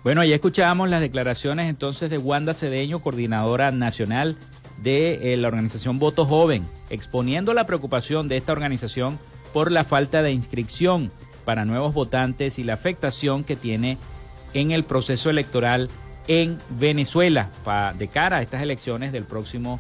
Bueno, 0.08 0.24
ya 0.24 0.36
escuchábamos 0.36 0.90
las 0.90 1.02
declaraciones 1.02 1.70
entonces 1.70 2.10
de 2.10 2.18
Wanda 2.18 2.54
Cedeño, 2.54 3.00
coordinadora 3.00 3.72
nacional 3.72 4.38
de 4.82 5.34
eh, 5.34 5.38
la 5.38 5.48
organización 5.48 6.00
Voto 6.00 6.26
Joven, 6.26 6.66
exponiendo 6.90 7.54
la 7.54 7.66
preocupación 7.66 8.28
de 8.28 8.38
esta 8.38 8.52
organización 8.52 9.20
por 9.54 9.72
la 9.72 9.84
falta 9.84 10.22
de 10.22 10.32
inscripción 10.32 11.12
para 11.46 11.66
nuevos 11.66 11.94
votantes 11.94 12.60
y 12.60 12.64
la 12.64 12.74
afectación 12.74 13.44
que 13.44 13.56
tiene 13.56 13.98
en 14.54 14.72
el 14.72 14.84
proceso 14.84 15.30
electoral 15.30 15.90
en 16.28 16.58
Venezuela 16.72 17.50
de 17.98 18.08
cara 18.08 18.38
a 18.38 18.42
estas 18.42 18.62
elecciones 18.62 19.12
del 19.12 19.24
próximo 19.24 19.80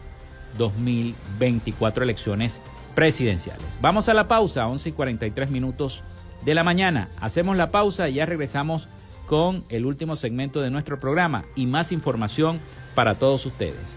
2024, 0.58 2.04
elecciones 2.04 2.62
presidenciales. 2.96 3.78
Vamos 3.82 4.10
a 4.10 4.14
la 4.14 4.28
pausa, 4.28 4.68
11 4.68 4.90
y 4.90 4.92
43 4.94 5.52
minutos 5.52 6.04
de 6.46 6.56
la 6.56 6.64
mañana. 6.64 7.10
Hacemos 7.20 7.58
la 7.58 7.70
pausa 7.70 8.10
y 8.10 8.16
ya 8.16 8.26
regresamos 8.26 8.88
con 9.28 9.64
el 9.70 9.86
último 9.86 10.16
segmento 10.16 10.62
de 10.62 10.72
nuestro 10.72 11.00
programa 11.00 11.46
y 11.56 11.66
más 11.66 11.92
información 11.92 12.60
para 12.96 13.16
todos 13.16 13.46
ustedes. 13.46 13.97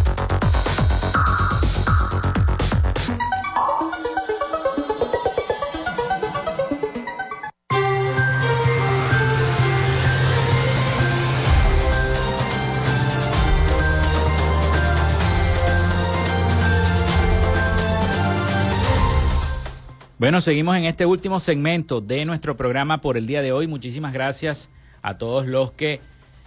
Bueno, 20.21 20.39
seguimos 20.39 20.77
en 20.77 20.85
este 20.85 21.07
último 21.07 21.39
segmento 21.39 21.99
de 21.99 22.25
nuestro 22.25 22.55
programa 22.55 23.01
por 23.01 23.17
el 23.17 23.25
día 23.25 23.41
de 23.41 23.51
hoy. 23.51 23.65
Muchísimas 23.65 24.13
gracias 24.13 24.69
a 25.01 25.17
todos 25.17 25.47
los 25.47 25.71
que 25.71 25.99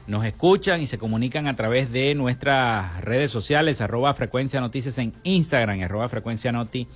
nos 0.06 0.24
escuchan 0.24 0.80
y 0.80 0.86
se 0.86 0.96
comunican 0.96 1.48
a 1.48 1.56
través 1.56 1.90
de 1.90 2.14
nuestras 2.14 3.00
redes 3.00 3.32
sociales, 3.32 3.80
arroba 3.80 4.14
frecuencia 4.14 4.60
noticias 4.60 4.96
en 4.98 5.12
Instagram, 5.24 5.82
arroba 5.82 6.08
frecuencia 6.08 6.52
noti 6.52 6.86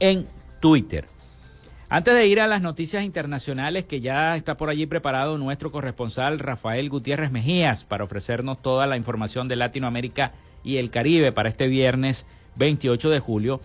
en 0.00 0.26
Twitter. 0.60 1.06
Antes 1.88 2.12
de 2.12 2.26
ir 2.26 2.42
a 2.42 2.46
las 2.46 2.60
noticias 2.60 3.04
internacionales, 3.04 3.86
que 3.86 4.02
ya 4.02 4.36
está 4.36 4.58
por 4.58 4.68
allí 4.68 4.84
preparado 4.84 5.38
nuestro 5.38 5.72
corresponsal 5.72 6.40
Rafael 6.40 6.90
Gutiérrez 6.90 7.32
Mejías 7.32 7.86
para 7.86 8.04
ofrecernos 8.04 8.60
toda 8.60 8.86
la 8.86 8.98
información 8.98 9.48
de 9.48 9.56
Latinoamérica 9.56 10.32
y 10.62 10.76
el 10.76 10.90
Caribe 10.90 11.32
para 11.32 11.48
este 11.48 11.68
viernes 11.68 12.26
28 12.56 13.08
de 13.08 13.18
julio. 13.18 13.60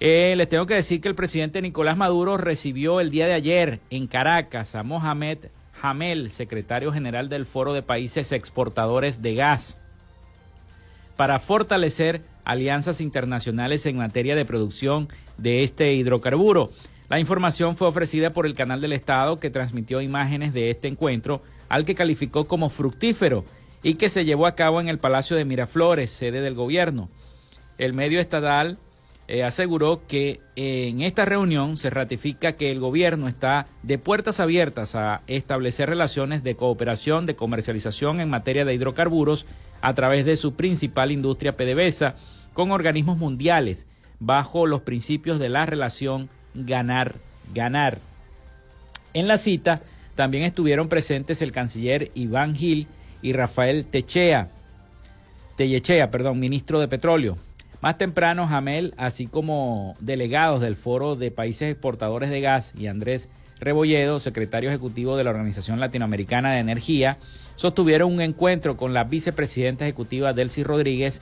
Eh, 0.00 0.34
les 0.36 0.48
tengo 0.48 0.66
que 0.66 0.74
decir 0.74 1.00
que 1.00 1.08
el 1.08 1.14
presidente 1.14 1.62
Nicolás 1.62 1.96
Maduro 1.96 2.36
recibió 2.36 3.00
el 3.00 3.10
día 3.10 3.26
de 3.26 3.34
ayer 3.34 3.80
en 3.90 4.06
Caracas 4.06 4.74
a 4.74 4.82
Mohamed 4.82 5.38
Hamel, 5.80 6.30
secretario 6.30 6.92
general 6.92 7.28
del 7.28 7.46
Foro 7.46 7.72
de 7.72 7.82
Países 7.82 8.32
Exportadores 8.32 9.22
de 9.22 9.34
Gas, 9.34 9.76
para 11.16 11.38
fortalecer 11.38 12.22
alianzas 12.44 13.00
internacionales 13.00 13.86
en 13.86 13.98
materia 13.98 14.34
de 14.34 14.44
producción 14.44 15.08
de 15.38 15.62
este 15.62 15.94
hidrocarburo. 15.94 16.70
La 17.08 17.20
información 17.20 17.76
fue 17.76 17.88
ofrecida 17.88 18.30
por 18.30 18.46
el 18.46 18.54
canal 18.54 18.80
del 18.80 18.92
Estado 18.92 19.38
que 19.38 19.50
transmitió 19.50 20.00
imágenes 20.00 20.52
de 20.52 20.70
este 20.70 20.88
encuentro, 20.88 21.42
al 21.68 21.84
que 21.84 21.94
calificó 21.94 22.46
como 22.46 22.68
fructífero 22.68 23.44
y 23.82 23.94
que 23.94 24.08
se 24.08 24.24
llevó 24.24 24.46
a 24.46 24.54
cabo 24.54 24.80
en 24.80 24.88
el 24.88 24.98
Palacio 24.98 25.36
de 25.36 25.44
Miraflores, 25.44 26.10
sede 26.10 26.40
del 26.40 26.54
gobierno. 26.54 27.08
El 27.78 27.92
medio 27.92 28.20
estatal 28.20 28.78
eh, 29.26 29.42
aseguró 29.42 30.02
que 30.06 30.40
en 30.54 31.00
esta 31.00 31.24
reunión 31.24 31.76
se 31.76 31.90
ratifica 31.90 32.52
que 32.52 32.70
el 32.70 32.80
gobierno 32.80 33.26
está 33.26 33.66
de 33.82 33.98
puertas 33.98 34.38
abiertas 34.38 34.94
a 34.94 35.22
establecer 35.26 35.88
relaciones 35.88 36.42
de 36.44 36.56
cooperación, 36.56 37.24
de 37.26 37.34
comercialización 37.34 38.20
en 38.20 38.28
materia 38.28 38.64
de 38.64 38.74
hidrocarburos 38.74 39.46
a 39.80 39.94
través 39.94 40.24
de 40.24 40.36
su 40.36 40.54
principal 40.54 41.10
industria 41.10 41.56
PDVSA 41.56 42.16
con 42.52 42.70
organismos 42.70 43.18
mundiales 43.18 43.86
bajo 44.20 44.66
los 44.66 44.82
principios 44.82 45.38
de 45.38 45.48
la 45.48 45.66
relación 45.66 46.28
ganar-ganar. 46.54 47.98
En 49.12 49.28
la 49.28 49.38
cita 49.38 49.80
también 50.14 50.44
estuvieron 50.44 50.88
presentes 50.88 51.42
el 51.42 51.52
canciller 51.52 52.10
Iván 52.14 52.54
Gil 52.54 52.86
y 53.22 53.32
Rafael 53.32 53.86
Techea, 53.86 54.48
Tellechea, 55.56 56.10
perdón, 56.10 56.40
ministro 56.40 56.80
de 56.80 56.88
Petróleo. 56.88 57.36
Más 57.84 57.98
temprano, 57.98 58.46
Jamel, 58.46 58.94
así 58.96 59.26
como 59.26 59.94
delegados 60.00 60.62
del 60.62 60.74
Foro 60.74 61.16
de 61.16 61.30
Países 61.30 61.70
Exportadores 61.70 62.30
de 62.30 62.40
Gas 62.40 62.72
y 62.78 62.86
Andrés 62.86 63.28
Rebolledo, 63.60 64.18
secretario 64.20 64.70
ejecutivo 64.70 65.18
de 65.18 65.24
la 65.24 65.28
Organización 65.28 65.80
Latinoamericana 65.80 66.54
de 66.54 66.60
Energía, 66.60 67.18
sostuvieron 67.56 68.10
un 68.10 68.22
encuentro 68.22 68.78
con 68.78 68.94
la 68.94 69.04
vicepresidenta 69.04 69.84
ejecutiva 69.84 70.32
Delcy 70.32 70.64
Rodríguez, 70.64 71.20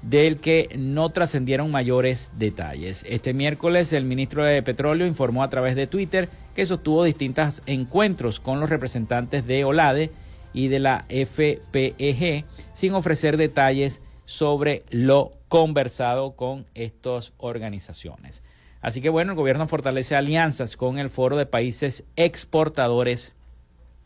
del 0.00 0.36
que 0.36 0.68
no 0.78 1.08
trascendieron 1.08 1.72
mayores 1.72 2.30
detalles. 2.38 3.04
Este 3.08 3.34
miércoles 3.34 3.92
el 3.92 4.04
ministro 4.04 4.44
de 4.44 4.62
Petróleo 4.62 5.08
informó 5.08 5.42
a 5.42 5.50
través 5.50 5.74
de 5.74 5.88
Twitter 5.88 6.28
que 6.54 6.66
sostuvo 6.66 7.02
distintos 7.02 7.64
encuentros 7.66 8.38
con 8.38 8.60
los 8.60 8.70
representantes 8.70 9.44
de 9.44 9.64
OLADE 9.64 10.12
y 10.54 10.68
de 10.68 10.78
la 10.78 11.04
FPEG 11.08 12.44
sin 12.72 12.94
ofrecer 12.94 13.36
detalles 13.36 14.02
sobre 14.24 14.84
lo 14.90 15.35
conversado 15.48 16.36
con 16.36 16.66
estas 16.74 17.32
organizaciones. 17.38 18.42
Así 18.80 19.00
que 19.00 19.08
bueno, 19.08 19.32
el 19.32 19.36
gobierno 19.36 19.66
fortalece 19.66 20.16
alianzas 20.16 20.76
con 20.76 20.98
el 20.98 21.10
Foro 21.10 21.36
de 21.36 21.46
Países 21.46 22.04
Exportadores 22.16 23.34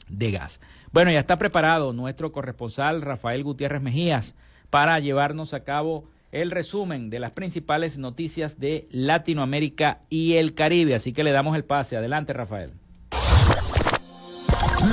de 0.09 0.31
Gas. 0.31 0.61
Bueno, 0.93 1.11
ya 1.11 1.21
está 1.21 1.39
preparado 1.39 1.93
nuestro 1.93 2.33
corresponsal 2.33 3.03
Rafael 3.03 3.45
Gutiérrez 3.45 3.83
Mejías 3.83 4.35
para 4.71 4.99
llevarnos 4.99 5.55
a 5.55 5.65
cabo 5.65 6.09
el 6.33 6.51
resumen 6.51 7.11
de 7.11 7.21
las 7.21 7.33
principales 7.33 7.99
noticias 7.99 8.61
de 8.61 8.89
Latinoamérica 8.91 10.01
y 10.09 10.35
el 10.35 10.55
Caribe. 10.55 10.95
Así 10.95 11.13
que 11.13 11.25
le 11.25 11.33
damos 11.33 11.57
el 11.57 11.65
pase. 11.65 11.97
Adelante, 11.97 12.33
Rafael. 12.33 12.73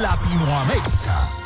Latinoamérica. 0.02 1.37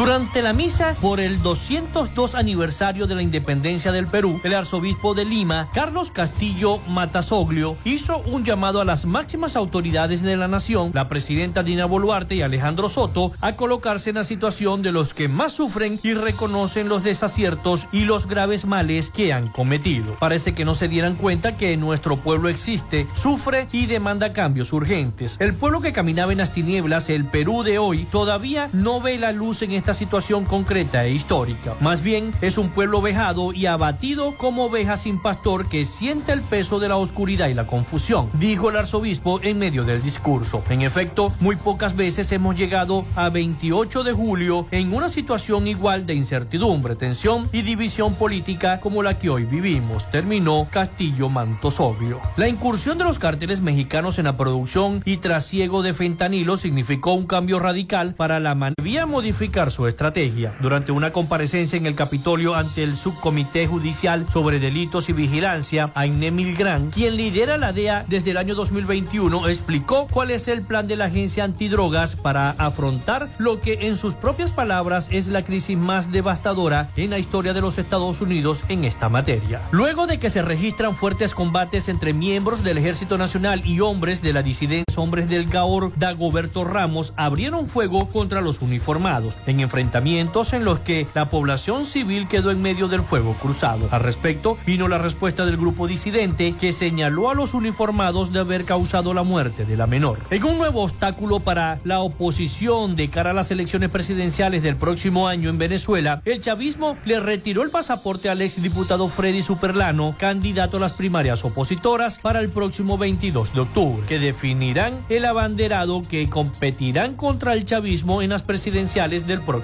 Durante 0.00 0.40
la 0.40 0.54
misa 0.54 0.96
por 0.98 1.20
el 1.20 1.42
202 1.42 2.34
aniversario 2.34 3.06
de 3.06 3.14
la 3.14 3.20
independencia 3.20 3.92
del 3.92 4.06
Perú, 4.06 4.40
el 4.44 4.54
arzobispo 4.54 5.12
de 5.12 5.26
Lima, 5.26 5.68
Carlos 5.74 6.10
Castillo 6.10 6.78
Matasoglio, 6.88 7.76
hizo 7.84 8.16
un 8.20 8.42
llamado 8.42 8.80
a 8.80 8.86
las 8.86 9.04
máximas 9.04 9.56
autoridades 9.56 10.22
de 10.22 10.38
la 10.38 10.48
nación, 10.48 10.90
la 10.94 11.08
presidenta 11.08 11.62
Dina 11.62 11.84
Boluarte 11.84 12.34
y 12.34 12.40
Alejandro 12.40 12.88
Soto, 12.88 13.32
a 13.42 13.56
colocarse 13.56 14.08
en 14.08 14.16
la 14.16 14.24
situación 14.24 14.80
de 14.80 14.90
los 14.90 15.12
que 15.12 15.28
más 15.28 15.52
sufren 15.52 16.00
y 16.02 16.14
reconocen 16.14 16.88
los 16.88 17.04
desaciertos 17.04 17.86
y 17.92 18.06
los 18.06 18.26
graves 18.26 18.64
males 18.64 19.10
que 19.10 19.34
han 19.34 19.48
cometido. 19.48 20.16
Parece 20.18 20.54
que 20.54 20.64
no 20.64 20.74
se 20.74 20.88
dieran 20.88 21.16
cuenta 21.16 21.58
que 21.58 21.76
nuestro 21.76 22.22
pueblo 22.22 22.48
existe, 22.48 23.06
sufre 23.12 23.68
y 23.70 23.84
demanda 23.84 24.32
cambios 24.32 24.72
urgentes. 24.72 25.36
El 25.40 25.54
pueblo 25.54 25.82
que 25.82 25.92
caminaba 25.92 26.32
en 26.32 26.38
las 26.38 26.54
tinieblas, 26.54 27.10
el 27.10 27.26
Perú 27.26 27.64
de 27.64 27.78
hoy, 27.78 28.06
todavía 28.06 28.70
no 28.72 29.02
ve 29.02 29.18
la 29.18 29.32
luz 29.32 29.60
en 29.60 29.72
esta 29.72 29.89
situación 29.94 30.44
concreta 30.44 31.04
e 31.04 31.12
histórica. 31.12 31.76
Más 31.80 32.02
bien 32.02 32.32
es 32.40 32.58
un 32.58 32.70
pueblo 32.70 33.00
vejado 33.00 33.52
y 33.52 33.66
abatido 33.66 34.36
como 34.36 34.64
oveja 34.64 34.96
sin 34.96 35.20
pastor 35.20 35.68
que 35.68 35.84
siente 35.84 36.32
el 36.32 36.42
peso 36.42 36.78
de 36.78 36.88
la 36.88 36.96
oscuridad 36.96 37.48
y 37.48 37.54
la 37.54 37.66
confusión, 37.66 38.30
dijo 38.34 38.70
el 38.70 38.76
arzobispo 38.76 39.40
en 39.42 39.58
medio 39.58 39.84
del 39.84 40.02
discurso. 40.02 40.62
En 40.68 40.82
efecto, 40.82 41.32
muy 41.40 41.56
pocas 41.56 41.96
veces 41.96 42.32
hemos 42.32 42.54
llegado 42.56 43.04
a 43.16 43.28
28 43.28 44.04
de 44.04 44.12
julio 44.12 44.66
en 44.70 44.92
una 44.92 45.08
situación 45.08 45.66
igual 45.66 46.06
de 46.06 46.14
incertidumbre, 46.14 46.96
tensión 46.96 47.48
y 47.52 47.62
división 47.62 48.14
política 48.14 48.80
como 48.80 49.02
la 49.02 49.18
que 49.18 49.30
hoy 49.30 49.44
vivimos, 49.44 50.10
terminó 50.10 50.68
Castillo 50.70 51.28
Mantosoglio. 51.28 52.20
La 52.36 52.48
incursión 52.48 52.98
de 52.98 53.04
los 53.04 53.18
cárteles 53.18 53.60
mexicanos 53.60 54.18
en 54.18 54.24
la 54.26 54.36
producción 54.36 55.02
y 55.04 55.18
trasiego 55.18 55.82
de 55.82 55.94
fentanilo 55.94 56.56
significó 56.56 57.12
un 57.12 57.26
cambio 57.26 57.58
radical 57.58 58.14
para 58.14 58.40
la 58.40 58.54
manera 58.54 59.06
modificar 59.06 59.70
su 59.70 59.79
estrategia. 59.86 60.56
Durante 60.60 60.92
una 60.92 61.12
comparecencia 61.12 61.76
en 61.76 61.86
el 61.86 61.94
Capitolio 61.94 62.54
ante 62.54 62.82
el 62.82 62.96
Subcomité 62.96 63.66
Judicial 63.66 64.28
sobre 64.28 64.58
Delitos 64.58 65.08
y 65.08 65.12
Vigilancia, 65.12 65.90
Aine 65.94 66.30
Milgrán, 66.30 66.90
quien 66.90 67.16
lidera 67.16 67.56
la 67.56 67.72
DEA 67.72 68.04
desde 68.08 68.32
el 68.32 68.36
año 68.36 68.54
2021, 68.54 69.48
explicó 69.48 70.06
cuál 70.08 70.30
es 70.30 70.48
el 70.48 70.62
plan 70.62 70.86
de 70.86 70.96
la 70.96 71.06
agencia 71.06 71.44
antidrogas 71.44 72.16
para 72.16 72.50
afrontar 72.50 73.28
lo 73.38 73.60
que 73.60 73.86
en 73.88 73.96
sus 73.96 74.16
propias 74.16 74.52
palabras 74.52 75.08
es 75.10 75.28
la 75.28 75.44
crisis 75.44 75.76
más 75.76 76.12
devastadora 76.12 76.90
en 76.96 77.10
la 77.10 77.18
historia 77.18 77.52
de 77.52 77.60
los 77.60 77.78
Estados 77.78 78.20
Unidos 78.20 78.64
en 78.68 78.84
esta 78.84 79.08
materia. 79.08 79.62
Luego 79.70 80.06
de 80.06 80.18
que 80.18 80.30
se 80.30 80.42
registran 80.42 80.94
fuertes 80.94 81.34
combates 81.34 81.88
entre 81.88 82.12
miembros 82.12 82.62
del 82.62 82.78
Ejército 82.78 83.18
Nacional 83.18 83.62
y 83.64 83.80
hombres 83.80 84.22
de 84.22 84.32
la 84.32 84.42
disidencia, 84.42 85.00
hombres 85.00 85.28
del 85.28 85.46
GAOR 85.46 85.92
Dagoberto 85.96 86.64
Ramos 86.64 87.14
abrieron 87.16 87.68
fuego 87.68 88.08
contra 88.08 88.40
los 88.40 88.62
uniformados 88.62 89.38
en 89.46 89.60
enfrentamientos 89.70 90.52
en 90.52 90.64
los 90.64 90.80
que 90.80 91.06
la 91.14 91.30
población 91.30 91.84
civil 91.84 92.26
quedó 92.26 92.50
en 92.50 92.60
medio 92.60 92.88
del 92.88 93.02
fuego 93.02 93.34
cruzado. 93.34 93.86
Al 93.92 94.00
respecto, 94.00 94.58
vino 94.66 94.88
la 94.88 94.98
respuesta 94.98 95.46
del 95.46 95.56
grupo 95.56 95.86
disidente 95.86 96.52
que 96.60 96.72
señaló 96.72 97.30
a 97.30 97.34
los 97.34 97.54
uniformados 97.54 98.32
de 98.32 98.40
haber 98.40 98.64
causado 98.64 99.14
la 99.14 99.22
muerte 99.22 99.64
de 99.64 99.76
la 99.76 99.86
menor. 99.86 100.18
En 100.30 100.42
un 100.42 100.58
nuevo 100.58 100.82
obstáculo 100.82 101.38
para 101.38 101.78
la 101.84 102.00
oposición 102.00 102.96
de 102.96 103.10
cara 103.10 103.30
a 103.30 103.32
las 103.32 103.52
elecciones 103.52 103.90
presidenciales 103.90 104.64
del 104.64 104.74
próximo 104.74 105.28
año 105.28 105.50
en 105.50 105.58
Venezuela, 105.58 106.20
el 106.24 106.40
chavismo 106.40 106.96
le 107.04 107.20
retiró 107.20 107.62
el 107.62 107.70
pasaporte 107.70 108.28
al 108.28 108.42
exdiputado 108.42 109.06
Freddy 109.06 109.40
Superlano, 109.40 110.16
candidato 110.18 110.78
a 110.78 110.80
las 110.80 110.94
primarias 110.94 111.44
opositoras 111.44 112.18
para 112.18 112.40
el 112.40 112.50
próximo 112.50 112.98
22 112.98 113.54
de 113.54 113.60
octubre, 113.60 114.04
que 114.08 114.18
definirán 114.18 114.98
el 115.08 115.26
abanderado 115.26 116.02
que 116.02 116.28
competirán 116.28 117.14
contra 117.14 117.54
el 117.54 117.64
chavismo 117.64 118.20
en 118.20 118.30
las 118.30 118.42
presidenciales 118.42 119.28
del 119.28 119.40
próximo 119.40 119.59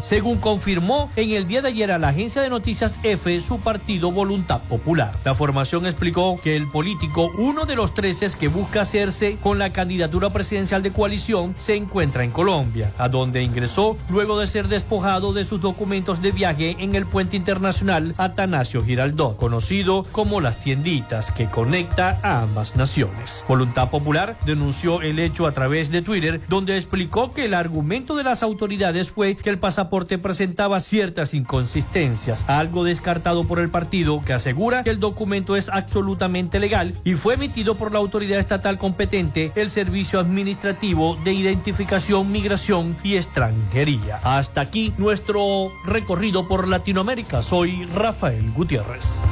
según 0.00 0.38
confirmó 0.38 1.10
en 1.16 1.30
el 1.30 1.46
día 1.46 1.62
de 1.62 1.68
ayer 1.68 1.92
a 1.92 1.98
la 1.98 2.08
agencia 2.08 2.42
de 2.42 2.50
noticias 2.50 3.00
F 3.02 3.40
su 3.40 3.60
partido 3.60 4.10
Voluntad 4.10 4.62
Popular. 4.62 5.16
La 5.24 5.34
formación 5.34 5.86
explicó 5.86 6.38
que 6.42 6.56
el 6.56 6.68
político, 6.68 7.30
uno 7.38 7.66
de 7.66 7.76
los 7.76 7.94
13 7.94 8.24
que 8.38 8.48
busca 8.48 8.82
hacerse 8.82 9.36
con 9.42 9.58
la 9.58 9.72
candidatura 9.72 10.32
presidencial 10.32 10.82
de 10.82 10.92
coalición, 10.92 11.52
se 11.56 11.74
encuentra 11.74 12.24
en 12.24 12.30
Colombia, 12.30 12.92
a 12.96 13.08
donde 13.08 13.42
ingresó 13.42 13.96
luego 14.08 14.38
de 14.38 14.46
ser 14.46 14.68
despojado 14.68 15.32
de 15.32 15.44
sus 15.44 15.60
documentos 15.60 16.22
de 16.22 16.32
viaje 16.32 16.76
en 16.78 16.94
el 16.94 17.06
puente 17.06 17.36
internacional 17.36 18.14
Atanasio 18.18 18.84
Giraldot, 18.84 19.36
conocido 19.36 20.04
como 20.12 20.40
las 20.40 20.60
tienditas 20.60 21.32
que 21.32 21.46
conecta 21.46 22.20
a 22.22 22.42
ambas 22.42 22.76
naciones. 22.76 23.44
Voluntad 23.48 23.90
Popular 23.90 24.36
denunció 24.46 25.02
el 25.02 25.18
hecho 25.18 25.46
a 25.46 25.52
través 25.52 25.90
de 25.90 26.02
Twitter, 26.02 26.40
donde 26.48 26.76
explicó 26.76 27.32
que 27.32 27.46
el 27.46 27.54
argumento 27.54 28.16
de 28.16 28.24
las 28.24 28.42
autoridades 28.42 29.10
fue 29.10 29.23
que 29.32 29.48
el 29.48 29.58
pasaporte 29.58 30.18
presentaba 30.18 30.80
ciertas 30.80 31.32
inconsistencias, 31.32 32.44
algo 32.46 32.84
descartado 32.84 33.46
por 33.46 33.58
el 33.58 33.70
partido 33.70 34.22
que 34.22 34.34
asegura 34.34 34.84
que 34.84 34.90
el 34.90 35.00
documento 35.00 35.56
es 35.56 35.70
absolutamente 35.70 36.60
legal 36.60 36.94
y 37.04 37.14
fue 37.14 37.34
emitido 37.34 37.74
por 37.74 37.92
la 37.92 37.98
autoridad 37.98 38.38
estatal 38.38 38.76
competente, 38.76 39.50
el 39.54 39.70
Servicio 39.70 40.20
Administrativo 40.20 41.16
de 41.24 41.32
Identificación, 41.32 42.30
Migración 42.30 42.96
y 43.02 43.16
Extranjería. 43.16 44.20
Hasta 44.22 44.60
aquí 44.60 44.92
nuestro 44.98 45.70
recorrido 45.86 46.46
por 46.46 46.68
Latinoamérica. 46.68 47.42
Soy 47.42 47.86
Rafael 47.94 48.52
Gutiérrez. 48.52 49.26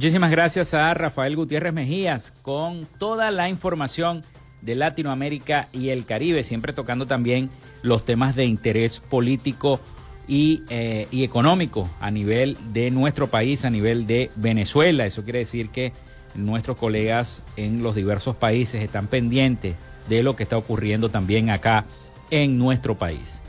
Muchísimas 0.00 0.30
gracias 0.30 0.72
a 0.72 0.94
Rafael 0.94 1.36
Gutiérrez 1.36 1.74
Mejías 1.74 2.32
con 2.40 2.86
toda 2.98 3.30
la 3.30 3.50
información 3.50 4.24
de 4.62 4.74
Latinoamérica 4.74 5.68
y 5.74 5.90
el 5.90 6.06
Caribe, 6.06 6.42
siempre 6.42 6.72
tocando 6.72 7.06
también 7.06 7.50
los 7.82 8.06
temas 8.06 8.34
de 8.34 8.46
interés 8.46 8.98
político 8.98 9.78
y, 10.26 10.62
eh, 10.70 11.06
y, 11.10 11.22
económico 11.22 11.86
a 12.00 12.10
nivel 12.10 12.56
de 12.72 12.90
nuestro 12.90 13.26
país, 13.26 13.66
a 13.66 13.70
nivel 13.70 14.06
de 14.06 14.30
Venezuela. 14.36 15.04
Eso 15.04 15.22
quiere 15.22 15.40
decir 15.40 15.68
que 15.68 15.92
nuestros 16.34 16.78
colegas 16.78 17.42
en 17.56 17.82
los 17.82 17.94
diversos 17.94 18.34
países 18.34 18.82
están 18.82 19.06
pendientes 19.06 19.76
de 20.08 20.22
lo 20.22 20.34
que 20.34 20.44
está 20.44 20.56
ocurriendo 20.56 21.10
también 21.10 21.50
acá 21.50 21.84
en 22.30 22.56
nuestro 22.56 22.96
país. 22.96 23.42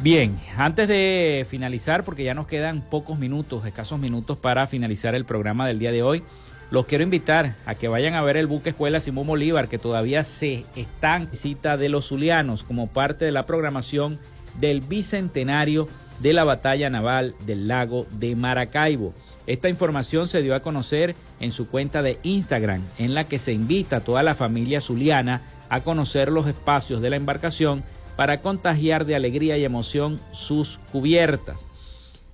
Bien, 0.00 0.38
antes 0.56 0.86
de 0.86 1.44
finalizar, 1.50 2.04
porque 2.04 2.22
ya 2.22 2.32
nos 2.32 2.46
quedan 2.46 2.82
pocos 2.82 3.18
minutos, 3.18 3.66
escasos 3.66 3.98
minutos 3.98 4.38
para 4.38 4.68
finalizar 4.68 5.16
el 5.16 5.24
programa 5.24 5.66
del 5.66 5.80
día 5.80 5.90
de 5.90 6.04
hoy, 6.04 6.22
los 6.70 6.86
quiero 6.86 7.02
invitar 7.02 7.56
a 7.66 7.74
que 7.74 7.88
vayan 7.88 8.14
a 8.14 8.22
ver 8.22 8.36
el 8.36 8.46
buque 8.46 8.68
Escuela 8.70 9.00
Simón 9.00 9.26
Bolívar, 9.26 9.66
que 9.66 9.76
todavía 9.76 10.22
se 10.22 10.64
está 10.76 11.16
en 11.16 11.28
visita 11.28 11.76
de 11.76 11.88
los 11.88 12.06
Zulianos 12.06 12.62
como 12.62 12.86
parte 12.86 13.24
de 13.24 13.32
la 13.32 13.44
programación 13.44 14.20
del 14.60 14.82
bicentenario 14.82 15.88
de 16.20 16.32
la 16.32 16.44
batalla 16.44 16.90
naval 16.90 17.34
del 17.44 17.66
lago 17.66 18.06
de 18.12 18.36
Maracaibo. 18.36 19.12
Esta 19.48 19.68
información 19.68 20.28
se 20.28 20.42
dio 20.42 20.54
a 20.54 20.60
conocer 20.60 21.16
en 21.40 21.50
su 21.50 21.68
cuenta 21.68 22.02
de 22.02 22.18
Instagram, 22.22 22.84
en 22.98 23.14
la 23.14 23.24
que 23.24 23.40
se 23.40 23.52
invita 23.52 23.96
a 23.96 24.00
toda 24.00 24.22
la 24.22 24.36
familia 24.36 24.80
zuliana 24.80 25.40
a 25.70 25.80
conocer 25.80 26.30
los 26.30 26.46
espacios 26.46 27.02
de 27.02 27.10
la 27.10 27.16
embarcación 27.16 27.82
para 28.18 28.40
contagiar 28.40 29.06
de 29.06 29.14
alegría 29.14 29.58
y 29.58 29.64
emoción 29.64 30.18
sus 30.32 30.80
cubiertas. 30.90 31.64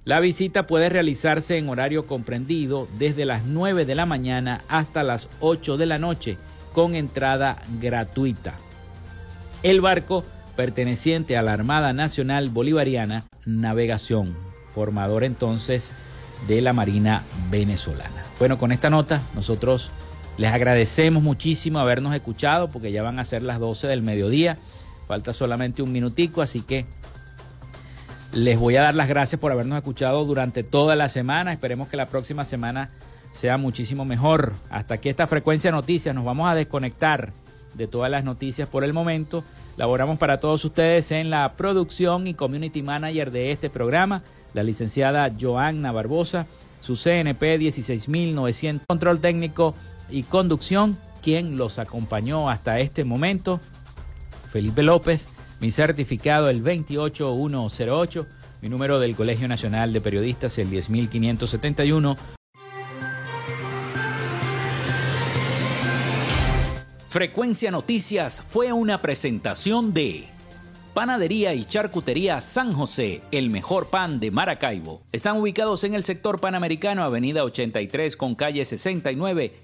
La 0.07 0.19
visita 0.19 0.67
puede 0.67 0.89
realizarse 0.89 1.59
en 1.59 1.69
horario 1.69 2.07
comprendido 2.07 2.89
desde 2.99 3.27
las 3.27 3.45
9 3.45 3.85
de 3.85 3.95
la 3.95 4.07
mañana 4.07 4.63
hasta 4.69 5.03
las 5.03 5.29
8 5.41 5.77
de 5.77 5.85
la 5.85 5.99
noche 5.99 6.39
con 6.73 6.95
entrada 6.95 7.59
gratuita. 7.83 8.55
El 9.63 9.83
barco 9.83 10.25
perteneciente 10.57 11.37
a 11.37 11.43
la 11.43 11.53
Armada 11.53 11.93
Nacional 11.93 12.49
Bolivariana 12.49 13.25
Navegación, 13.45 14.35
formador 14.75 15.23
entonces 15.23 15.93
de 16.49 16.63
la 16.63 16.73
Marina 16.73 17.23
venezolana. 17.51 18.25
Bueno, 18.39 18.57
con 18.57 18.73
esta 18.73 18.89
nota 18.89 19.21
nosotros 19.35 19.91
les 20.39 20.51
agradecemos 20.51 21.23
muchísimo 21.23 21.79
habernos 21.79 22.15
escuchado 22.15 22.71
porque 22.71 22.91
ya 22.91 23.03
van 23.03 23.19
a 23.19 23.25
ser 23.25 23.43
las 23.43 23.59
12 23.59 23.87
del 23.87 24.01
mediodía. 24.01 24.57
Falta 25.07 25.33
solamente 25.33 25.83
un 25.83 25.93
minutico, 25.93 26.43
así 26.43 26.63
que 26.63 26.87
les 28.33 28.59
voy 28.59 28.77
a 28.77 28.83
dar 28.83 28.95
las 28.95 29.09
gracias 29.09 29.41
por 29.41 29.53
habernos 29.53 29.77
escuchado 29.77 30.25
durante 30.25 30.63
toda 30.65 30.97
la 30.97 31.09
semana. 31.09 31.53
Esperemos 31.53 31.89
que 31.89 31.97
la 31.97 32.07
próxima 32.07 32.45
semana 32.45 32.91
sea 33.33 33.57
muchísimo 33.59 34.05
mejor. 34.05 34.53
Hasta 34.71 34.95
aquí 34.95 35.09
esta 35.09 35.27
frecuencia 35.27 35.71
de 35.71 35.77
noticias. 35.77 36.15
Nos 36.15 36.25
vamos 36.25 36.49
a 36.49 36.55
desconectar 36.55 37.33
de 37.75 37.87
todas 37.87 38.11
las 38.11 38.25
noticias 38.25 38.69
por 38.69 38.85
el 38.85 38.93
momento. 38.93 39.45
Laboramos 39.77 40.19
para 40.19 40.41
todos 40.41 40.65
ustedes 40.65 41.11
en 41.11 41.31
la 41.31 41.55
producción 41.55 42.27
y 42.27 42.35
community 42.35 42.83
manager 42.83 43.31
de 43.31 43.53
este 43.53 43.71
programa, 43.71 44.23
la 44.55 44.63
licenciada 44.63 45.31
Joanna 45.39 45.93
Barbosa, 45.93 46.47
su 46.81 46.97
CNP 46.97 47.59
16900, 47.59 48.87
control 48.87 49.21
técnico 49.21 49.75
y 50.11 50.23
conducción 50.23 50.97
quien 51.23 51.57
los 51.57 51.79
acompañó 51.79 52.51
hasta 52.51 52.79
este 52.79 53.03
momento, 53.03 53.59
Felipe 54.55 54.85
López, 54.85 55.27
mi 55.59 55.73
certificado 55.73 56.49
el 56.49 56.63
28108, 56.63 58.25
mi 58.63 58.69
número 58.69 59.01
del 59.01 59.17
Colegio 59.17 59.49
Nacional 59.49 59.93
de 59.93 60.01
Periodistas 60.01 60.57
el 60.59 60.69
10571. 60.69 62.17
Frecuencia 67.09 67.73
Noticias 67.73 68.41
fue 68.47 68.73
una 68.73 69.03
presentación 69.03 69.93
de 69.93 70.29
Panadería 70.95 71.53
y 71.53 71.65
Charcutería 71.65 72.41
San 72.41 72.75
José, 72.75 73.23
el 73.33 73.51
mejor 73.51 73.89
pan 73.89 74.21
de 74.21 74.31
Maracaibo. 74.31 75.03
Están 75.11 75.37
ubicados 75.37 75.83
en 75.83 75.95
el 75.95 76.05
sector 76.05 76.41
panamericano, 76.41 77.03
Avenida 77.03 77.43
83 77.43 78.17
con 78.17 78.37
calle 78.37 78.65
69 78.65 79.64